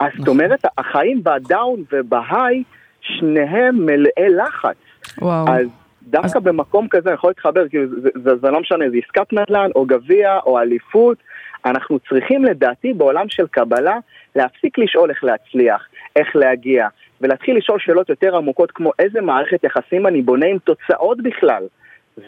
[0.00, 2.62] אז זאת אומרת, החיים ב down וב high,
[3.00, 4.76] שניהם מלאי לחץ.
[5.18, 5.48] וואו.
[5.48, 5.66] אז
[6.02, 9.84] דווקא במקום כזה יכול להתחבר, כאילו זה, זה, זה לא משנה, זה עסקת נדל"ן או
[9.84, 11.18] גביע או אליפות,
[11.64, 13.96] אנחנו צריכים לדעתי בעולם של קבלה
[14.36, 16.88] להפסיק לשאול איך להצליח, איך להגיע,
[17.20, 21.62] ולהתחיל לשאול שאלות יותר עמוקות כמו איזה מערכת יחסים אני בונה עם תוצאות בכלל.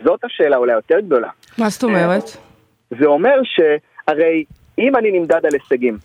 [0.04, 1.28] זאת השאלה אולי יותר גדולה.
[1.58, 2.24] מה זאת אומרת?
[2.98, 4.44] זה אומר שהרי
[4.78, 5.98] אם אני נמדד על הישגים,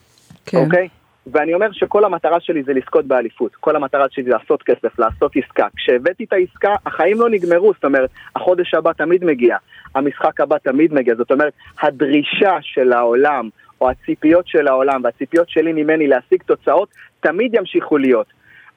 [0.46, 0.58] כן.
[0.58, 0.88] אוקיי?
[1.32, 5.32] ואני אומר שכל המטרה שלי זה לזכות באליפות, כל המטרה שלי זה לעשות כסף, לעשות
[5.36, 5.68] עסקה.
[5.76, 9.58] כשהבאתי את העסקה, החיים לא נגמרו, זאת אומרת, החודש הבא תמיד מגיע,
[9.96, 13.50] המשחק הבא תמיד מגיע, זאת אומרת, הדרישה של העולם,
[13.82, 18.28] או הציפיות של העולם, והציפיות שלי ממני להשיג תוצאות, תמיד ימשיכו להיות.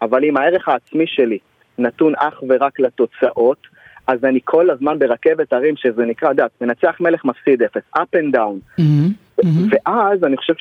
[0.02, 1.38] אבל אם הערך העצמי שלי
[1.78, 3.66] נתון אך ורק לתוצאות,
[4.06, 8.36] אז אני כל הזמן ברכבת הרים, שזה נקרא, יודעת, מנצח מלך מפסיד אפס, up and
[8.36, 8.78] down.
[8.78, 9.08] מהמם,
[9.44, 9.68] מהמם.
[9.70, 10.54] ואז אני חושב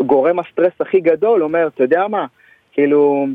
[0.00, 2.26] שגורם הסטרס הכי גדול אומר, אתה יודע מה,
[2.72, 3.26] כאילו,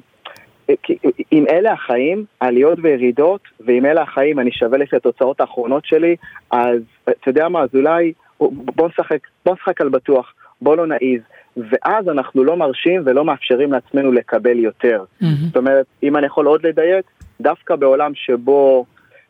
[1.32, 6.16] אם אלה החיים, עליות וירידות, ואם אלה החיים אני שווה לי את התוצאות האחרונות שלי,
[6.52, 8.14] אז אתה יודע מה, אז אולי
[8.50, 11.22] בוא נשחק, בוא נשחק על בטוח, בוא לא נעיז,
[11.58, 15.04] ואז אנחנו לא מרשים ולא מאפשרים לעצמנו לקבל יותר.
[15.22, 15.36] מהמם.
[15.36, 17.06] זאת אומרת, אם אני יכול עוד לדייק,
[17.42, 18.86] דווקא בעולם שבו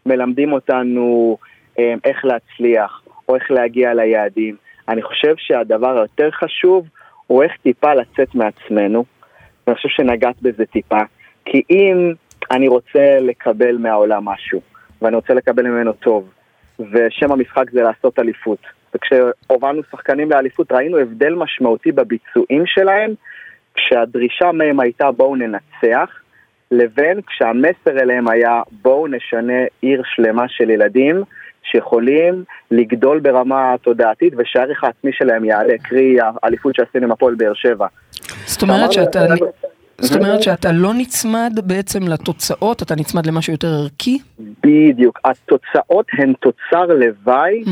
[0.06, 1.38] מלמדים אותנו
[1.80, 4.56] אה, איך להצליח, או איך להגיע ליעדים,
[4.90, 6.88] אני חושב שהדבר היותר חשוב
[7.28, 9.06] הוא איך טיפה לצאת מעצמנו,
[9.68, 11.00] ואני חושב שנגעת בזה טיפה,
[11.46, 12.14] כי אם
[12.52, 14.62] אני רוצה לקבל מהעולם משהו,
[15.02, 16.30] ואני רוצה לקבל ממנו טוב,
[16.80, 18.60] ושם המשחק זה לעשות אליפות,
[18.96, 23.14] וכשהובלנו שחקנים לאליפות ראינו הבדל משמעותי בביצועים שלהם,
[23.74, 26.23] כשהדרישה מהם הייתה בואו ננצח,
[26.72, 31.24] לבין כשהמסר אליהם היה בואו נשנה עיר שלמה של ילדים
[31.64, 37.88] שיכולים לגדול ברמה התודעתית ושהערך העצמי שלהם יעלה, קרי האליפות שעשינו עם הפועל באר שבע.
[38.46, 39.20] זאת אומרת שאתה...
[40.02, 44.18] זאת אומרת שאתה לא נצמד בעצם לתוצאות, אתה נצמד למשהו יותר ערכי?
[44.64, 47.64] בדיוק, התוצאות הן תוצר לוואי.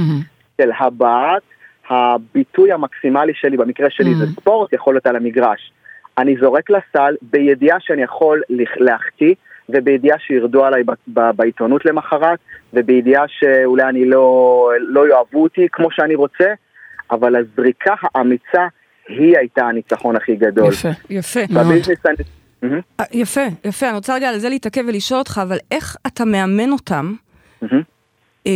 [0.62, 1.42] של הבעת
[1.89, 5.72] הביטוי המקסימלי שלי, במקרה שלי זה ספורט, יכול להיות על המגרש.
[6.22, 8.41] אני זורק לסל בידיעה שאני יכול
[8.78, 9.34] להחטיא,
[9.69, 12.39] ובידיעה שירדו עליי בעיתונות למחרת,
[12.74, 16.53] ובידיעה שאולי אני לא, לא יאהבו אותי כמו שאני רוצה,
[17.11, 18.67] אבל הזריקה האמיצה
[19.07, 20.74] היא הייתה הניצחון הכי גדול.
[20.74, 20.89] יפה.
[21.09, 21.39] יפה.
[21.49, 21.65] מאוד.
[21.65, 22.15] בביזנס אני...
[22.99, 23.88] אה, יפה, יפה.
[23.88, 27.13] אני רוצה רגע על זה להתעכב ולשאול אותך, אבל איך אתה מאמן אותם
[27.61, 27.82] מהמם.
[28.47, 28.51] אה,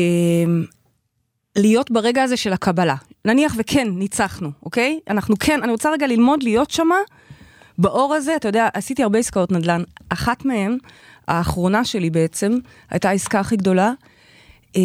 [1.57, 2.95] להיות ברגע הזה של הקבלה?
[3.26, 4.99] נניח וכן, ניצחנו, אוקיי?
[5.09, 6.95] אנחנו כן, אני רוצה רגע ללמוד להיות שמה
[7.78, 9.84] באור הזה, אתה יודע, עשיתי הרבה עסקאות נדל"ן.
[10.10, 10.78] אחת מהן,
[11.28, 12.58] האחרונה שלי בעצם,
[12.90, 13.92] הייתה העסקה הכי גדולה.
[14.76, 14.82] אה,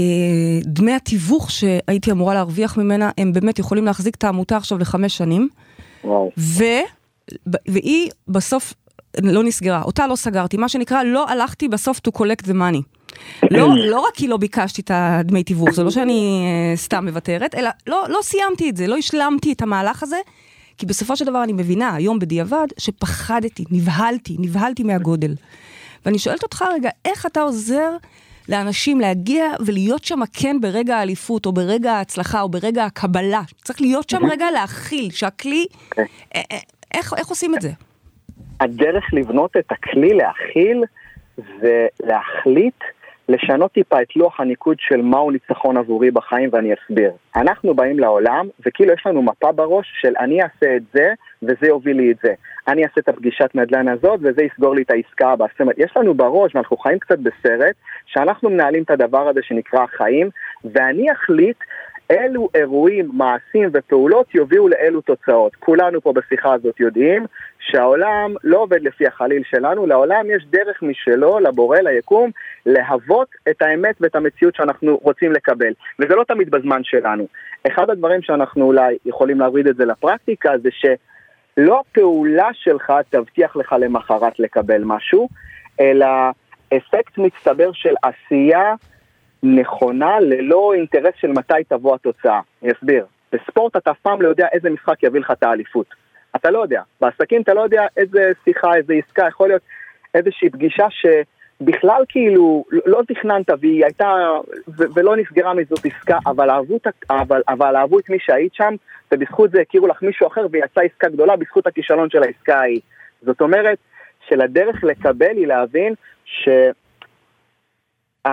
[0.63, 5.49] דמי התיווך שהייתי אמורה להרוויח ממנה, הם באמת יכולים להחזיק את העמותה עכשיו לחמש שנים.
[6.05, 6.31] וואו.
[6.39, 6.65] ו...
[7.69, 8.75] והיא בסוף
[9.23, 12.83] לא נסגרה, אותה לא סגרתי, מה שנקרא, לא הלכתי בסוף to collect the money.
[13.51, 17.55] לא, לא רק כי לא ביקשתי את הדמי תיווך, זה לא שאני אה, סתם מוותרת,
[17.55, 20.17] אלא לא, לא סיימתי את זה, לא השלמתי את המהלך הזה,
[20.81, 25.35] כי בסופו של דבר אני מבינה היום בדיעבד שפחדתי, נבהלתי, נבהלתי מהגודל.
[26.07, 27.91] ואני שואלת אותך רגע, איך אתה עוזר
[28.49, 33.43] לאנשים להגיע ולהיות שם כן ברגע האליפות, או ברגע ההצלחה, או ברגע הקבלה?
[33.65, 35.67] צריך להיות שם רגע להכיל, שהכלי...
[35.89, 36.05] אוקיי.
[36.35, 36.59] אה, אה,
[36.95, 37.71] איך, איך עושים את זה?
[38.61, 40.85] הדרך לבנות את הכלי להכיל
[41.61, 42.79] זה להחליט
[43.31, 47.11] לשנות טיפה את לוח הניקוד של מהו ניצחון עבורי בחיים ואני אסביר.
[47.37, 51.13] אנחנו באים לעולם וכאילו יש לנו מפה בראש של אני אעשה את זה
[51.43, 52.35] וזה יוביל לי את זה.
[52.69, 55.49] אני אעשה את הפגישת נדל"ן הזאת וזה יסגור לי את העסקה הבאה.
[55.53, 57.75] זאת אומרת, יש לנו בראש ואנחנו חיים קצת בסרט
[58.07, 60.31] שאנחנו מנהלים את הדבר הזה שנקרא החיים
[60.65, 61.57] ואני אחליט
[62.11, 65.57] אילו אירועים, מעשים ופעולות יובילו לאילו תוצאות.
[65.57, 67.27] כולנו פה בשיחה הזאת יודעים
[67.61, 72.31] שהעולם לא עובד לפי החליל שלנו, לעולם יש דרך משלו, לבורא, ליקום,
[72.67, 77.27] להוות את האמת ואת המציאות שאנחנו רוצים לקבל, וזה לא תמיד בזמן שלנו.
[77.67, 83.75] אחד הדברים שאנחנו אולי יכולים להוריד את זה לפרקטיקה זה שלא הפעולה שלך תבטיח לך
[83.81, 85.29] למחרת לקבל משהו,
[85.81, 86.07] אלא
[86.77, 88.75] אפקט מצטבר של עשייה
[89.43, 92.41] נכונה ללא אינטרס של מתי תבוא התוצאה.
[92.63, 93.07] אני אסביר.
[93.33, 95.87] בספורט אתה אף פעם לא יודע איזה משחק יביא לך את האליפות.
[96.37, 96.83] אתה לא יודע.
[97.01, 99.63] בעסקים אתה לא יודע איזה שיחה, איזה עסקה, יכול להיות
[100.15, 100.87] איזושהי פגישה
[101.61, 104.15] שבכלל כאילו לא תכננת והיא הייתה,
[104.69, 106.79] ולא נסגרה מזאת עסקה, אבל אהבו,
[107.11, 108.75] אבל, אבל אהבו את מי שהיית שם,
[109.13, 112.81] ובזכות זה הכירו לך מישהו אחר ויצאה עסקה גדולה בזכות הכישלון של העסקה ההיא.
[113.23, 113.79] זאת אומרת
[114.29, 115.95] שלדרך לקבל היא להבין
[116.25, 116.49] ש...
[118.29, 118.31] Uh,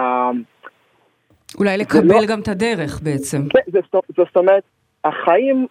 [1.60, 2.26] אולי לקבל לא...
[2.28, 3.50] גם את הדרך בעצם.
[3.50, 3.80] כן,
[4.18, 4.64] זאת אומרת,
[5.04, 5.68] החיים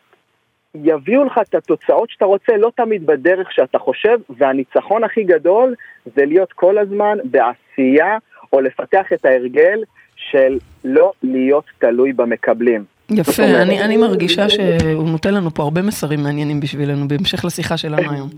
[0.84, 5.74] יביאו לך את התוצאות שאתה רוצה, לא תמיד בדרך שאתה חושב, והניצחון הכי גדול
[6.16, 8.18] זה להיות כל הזמן בעשייה,
[8.52, 9.82] או לפתח את ההרגל
[10.16, 12.84] של לא להיות תלוי במקבלים.
[13.10, 18.12] יפה, אני, אני מרגישה שהוא נותן לנו פה הרבה מסרים מעניינים בשבילנו, בהמשך לשיחה שלנו
[18.12, 18.28] היום.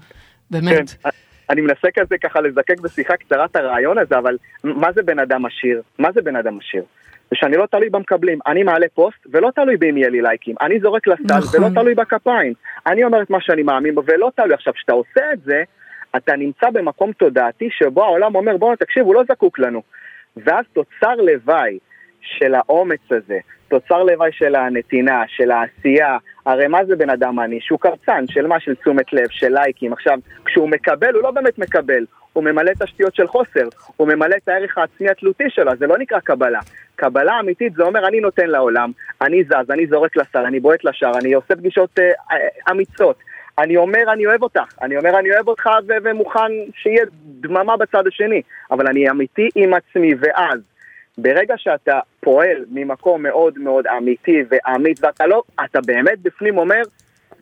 [0.51, 0.91] באמת.
[0.91, 1.09] כן,
[1.51, 5.47] אני מנסה כזה ככה לזקק בשיחה קצרה את הרעיון הזה, אבל מה זה בן אדם
[5.47, 5.83] עשיר?
[5.99, 6.83] מה זה בן אדם עשיר?
[7.31, 8.39] זה שאני לא תלוי במקבלים.
[8.47, 10.55] אני מעלה פוסט ולא תלוי באם יהיה לי לייקים.
[10.61, 11.61] אני זורק לסל נכון.
[11.61, 12.53] ולא תלוי בכפיים.
[12.87, 14.55] אני אומר את מה שאני מאמין בו ולא תלוי.
[14.55, 15.63] עכשיו, כשאתה עושה את זה,
[16.17, 19.83] אתה נמצא במקום תודעתי שבו העולם אומר, בואו תקשיב, הוא לא זקוק לנו.
[20.37, 21.79] ואז תוצר לוואי
[22.21, 27.59] של האומץ הזה, תוצר לוואי של הנתינה, של העשייה, הרי מה זה בן אדם עני?
[27.61, 28.61] שהוא קרצן, של מה?
[28.61, 29.93] של תשומת לב, של לייקים.
[29.93, 32.05] עכשיו, כשהוא מקבל, הוא לא באמת מקבל,
[32.39, 36.21] הוא ממלא תשתיות של חוסר, הוא ממלא את הערך העצמי התלותי שלו, זה לא נקרא
[36.21, 36.61] קבלה.
[36.97, 41.19] קבלה אמיתית זה אומר אני נותן לעולם, אני זז, אני זורק לסל, אני בועט לשער,
[41.19, 42.37] אני עושה פגישות אה, אה,
[42.71, 43.19] אמיצות,
[43.59, 48.07] אני אומר אני אוהב אותך, אני אומר אני אוהב אותך ו- ומוכן שיהיה דממה בצד
[48.07, 50.61] השני, אבל אני אמיתי עם עצמי, ואז
[51.19, 56.83] ברגע שאתה פועל ממקום מאוד מאוד אמיתי ואמיץ, ואתה לא, אתה באמת בפנים אומר,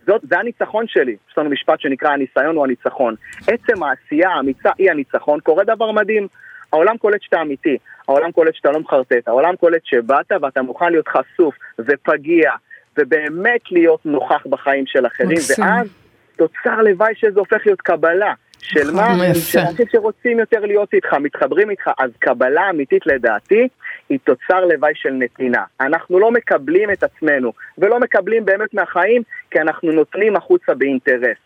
[0.07, 1.17] זאת, זה הניצחון שלי.
[1.31, 3.15] יש לנו משפט שנקרא הניסיון הוא הניצחון.
[3.47, 6.29] עצם העשייה האמיצה היא הניצחון, קורה דבר מדהים.
[6.73, 7.79] העולם קולט שאתה אמיתי,
[8.09, 12.53] העולם קולט שאתה לא מחרטט, העולם קולט שבאת ואתה מוכן להיות חשוף ופגיע
[12.99, 15.89] ובאמת להיות נוכח בחיים של אחרים, ואז
[16.37, 18.35] תוצר לוואי שזה הופך להיות קבלה.
[18.67, 19.35] של מה?
[19.35, 23.69] של אנשים שרוצים יותר להיות איתך, מתחברים איתך, אז קבלה אמיתית לדעתי
[24.09, 25.65] היא תוצר לוואי של נתינה.
[25.81, 31.37] אנחנו לא מקבלים את עצמנו, ולא מקבלים באמת מהחיים, כי אנחנו נותנים החוצה באינטרס.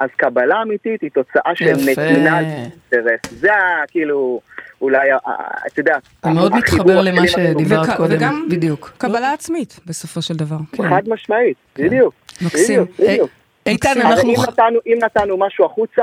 [0.00, 2.02] אז קבלה אמיתית היא תוצאה של יפה.
[2.02, 3.20] נתינה לאינטרס.
[3.30, 3.52] זה
[3.88, 4.40] כאילו...
[4.80, 5.08] אולי,
[5.66, 8.92] אתה יודע, זה מאוד מתחבר למה שדיברת קודם, וגם בדיוק.
[8.98, 10.56] קבלה עצמית, בסופו של דבר.
[10.88, 11.86] חד משמעית, כן.
[11.86, 12.14] בדיוק.
[12.42, 12.84] מקסים.
[13.66, 14.32] איתן, אנחנו...
[14.86, 16.02] אם נתנו משהו החוצה,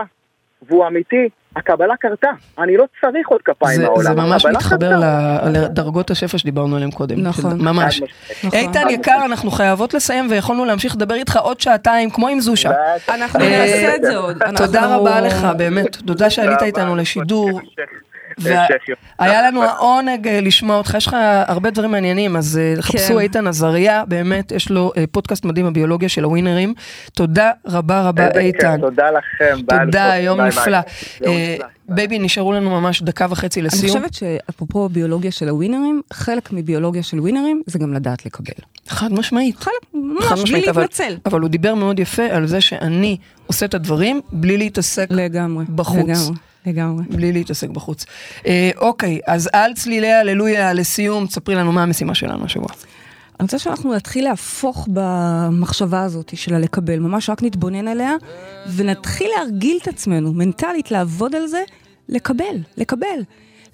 [0.68, 2.30] והוא אמיתי, הקבלה קרתה,
[2.60, 4.04] אני לא צריך עוד כפיים מהעולם.
[4.04, 5.00] זה ממש מתחבר
[5.52, 7.22] לדרגות השפע שדיברנו עליהן קודם.
[7.22, 7.62] נכון.
[7.62, 8.02] ממש.
[8.44, 8.60] נכון.
[8.60, 12.72] איתן יקר, אנחנו חייבות לסיים ויכולנו להמשיך לדבר איתך עוד שעתיים, כמו עם זושה.
[13.10, 14.38] אנחנו נעשה את זה עוד.
[14.58, 15.96] תודה רבה לך, באמת.
[15.96, 17.62] תודה שעלית איתנו לשידור.
[18.38, 21.16] והיה לנו העונג אה, לשמוע אותך, יש לך
[21.48, 23.20] הרבה דברים מעניינים, אז אה, חפשו כן.
[23.20, 26.74] איתן עזריה, באמת, יש לו אה, פודקאסט מדהים, הביולוגיה של הווינרים.
[27.14, 28.82] תודה רבה רבה, איתן.
[28.82, 29.58] תודה לכם.
[29.86, 30.80] תודה, יום נפלא.
[31.90, 33.98] baby, נשארו לנו ממש דקה וחצי לסיום.
[33.98, 38.54] אני חושבת שאפרופו ביולוגיה של הווינרים, חלק מביולוגיה של ווינרים זה גם לדעת לקבל.
[38.88, 39.56] חד משמעית.
[39.60, 41.18] חלק, ממש, בלי להתנצל.
[41.26, 43.18] אבל הוא דיבר מאוד יפה על זה שאני
[43.48, 45.08] עושה את הדברים בלי להתעסק
[45.76, 45.98] בחוץ.
[45.98, 46.36] לגמרי.
[46.66, 47.04] לגמרי.
[47.10, 48.06] בלי להתעסק בחוץ.
[48.48, 52.70] אה, אוקיי, אז על צלילי הללויה לסיום, תספרי לנו מה המשימה שלנו השבוע.
[53.40, 58.14] אני רוצה שאנחנו נתחיל להפוך במחשבה הזאת של הלקבל, ממש רק נתבונן עליה,
[58.76, 61.64] ונתחיל להרגיל את עצמנו, מנטלית, לעבוד על זה,
[62.10, 63.20] לקבל, לקבל.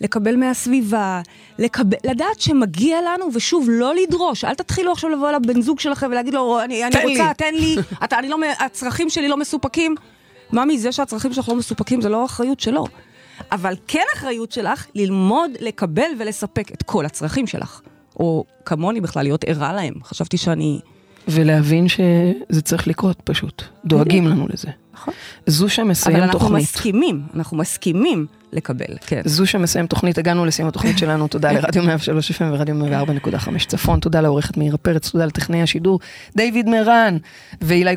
[0.02, 1.22] לקבל מהסביבה,
[1.60, 4.46] לקבל, לדעת שמגיע לנו, ושוב, לא לדרוש.
[4.46, 7.34] אל תתחילו עכשיו לבוא לבן זוג שלכם ולהגיד לו, אני, אני רוצה, לי.
[7.38, 9.96] תן לי, אתה, אני לא, הצרכים שלי לא מסופקים.
[10.52, 12.86] מה מזה שהצרכים שלך לא מסופקים זה לא אחריות שלו.
[13.52, 17.82] אבל כן אחריות שלך ללמוד, לקבל ולספק את כל הצרכים שלך.
[18.20, 19.93] או כמוני בכלל, להיות ערה להם.
[20.04, 20.80] חשבתי שאני...
[21.28, 23.64] ולהבין שזה צריך לקרות פשוט.
[23.86, 24.68] דואגים לנו לזה.
[24.93, 25.14] נכון.
[25.47, 26.32] זו שמסיים תוכנית.
[26.32, 29.22] אבל אנחנו מסכימים, אנחנו מסכימים לקבל, כן.
[29.26, 32.76] זו שמסיים תוכנית, הגענו לסיום התוכנית שלנו, תודה לרדיו 103 FM ורדיו
[33.36, 35.99] 104.5 צפון, תודה לעורכת מאירה פרץ, תודה לטכנאי השידור,
[36.36, 37.18] דיוויד מרן
[37.62, 37.95] ואילי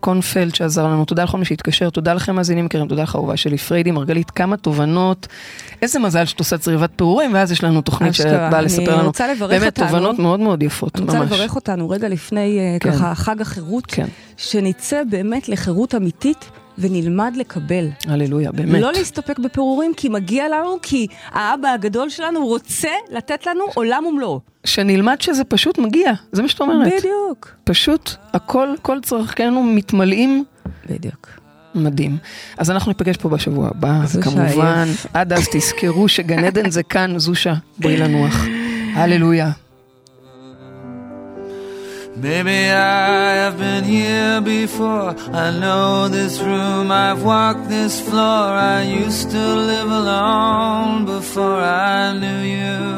[0.00, 3.58] קונפלד שעזר לנו, תודה לכל מי שהתקשר, תודה לכם מאזינים יקרים, תודה לך אהובה שלי,
[3.58, 5.26] פריידי, מרגלית, כמה תובנות,
[5.82, 9.12] איזה מזל שאת עושה צריבת פעורים, ואז יש לנו תוכנית שבאה לספר לנו,
[9.48, 11.14] באמת תובנות מאוד מאוד יפות, ממש.
[11.14, 12.92] אני רוצה לברך אותנו רגע לפני אה, כן.
[12.92, 14.06] ככה חג החירות, כן.
[14.36, 16.50] שנצא באמת לחירות אמיתית.
[16.78, 17.88] ונלמד לקבל.
[18.08, 18.80] הללויה, באמת.
[18.80, 24.40] לא להסתפק בפירורים, כי מגיע לנו, כי האבא הגדול שלנו רוצה לתת לנו עולם ומלואו.
[24.64, 26.92] שנלמד שזה פשוט מגיע, זה מה שאת אומרת.
[26.98, 27.50] בדיוק.
[27.64, 30.44] פשוט הכל, כל צרכינו מתמלאים.
[30.90, 31.28] בדיוק.
[31.74, 32.16] מדהים.
[32.58, 34.88] אז אנחנו ניפגש פה בשבוע הבא, כמובן.
[35.14, 38.44] עד אז תזכרו שגן עדן זה כאן, זושה, בואי לנוח.
[38.96, 39.50] הללויה.
[42.18, 45.14] Maybe I have been here before.
[45.34, 48.46] I know this room, I've walked this floor.
[48.74, 52.96] I used to live alone before I knew you.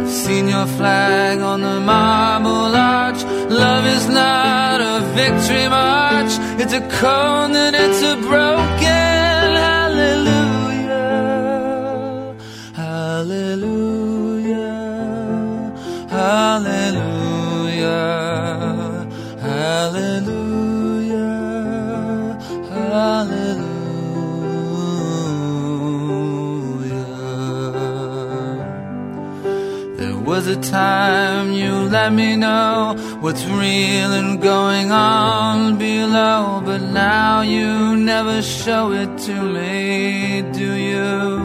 [0.00, 3.20] I've seen your flag on the marble arch.
[3.50, 8.95] Love is not a victory march, it's a cold and it's a broken
[30.46, 37.96] A time you let me know what's real and going on below, but now you
[37.96, 41.40] never show it to me, do you?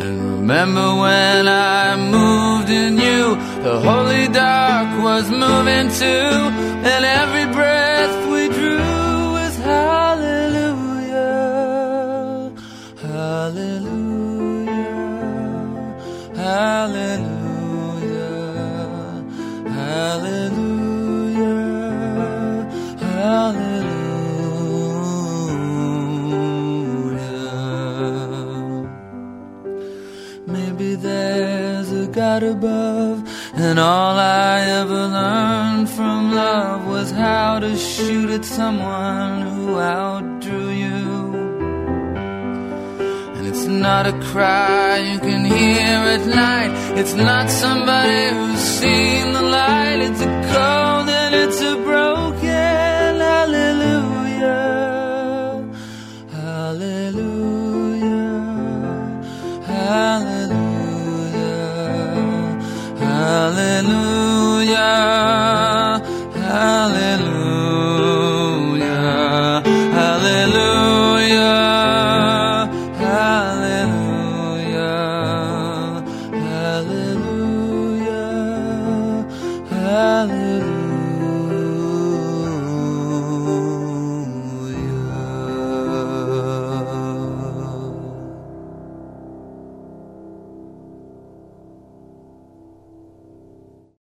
[0.00, 6.30] And remember when I moved in you, the holy dark was moving too,
[6.88, 7.95] and every breath
[32.42, 33.22] above,
[33.54, 40.70] and all I ever learned from love was how to shoot at someone who outdrew
[40.70, 41.34] you.
[43.36, 49.32] And it's not a cry you can hear at night, it's not somebody who's seen
[49.32, 52.15] the light, it's a cold and it's a broken
[63.86, 64.25] Hallelujah.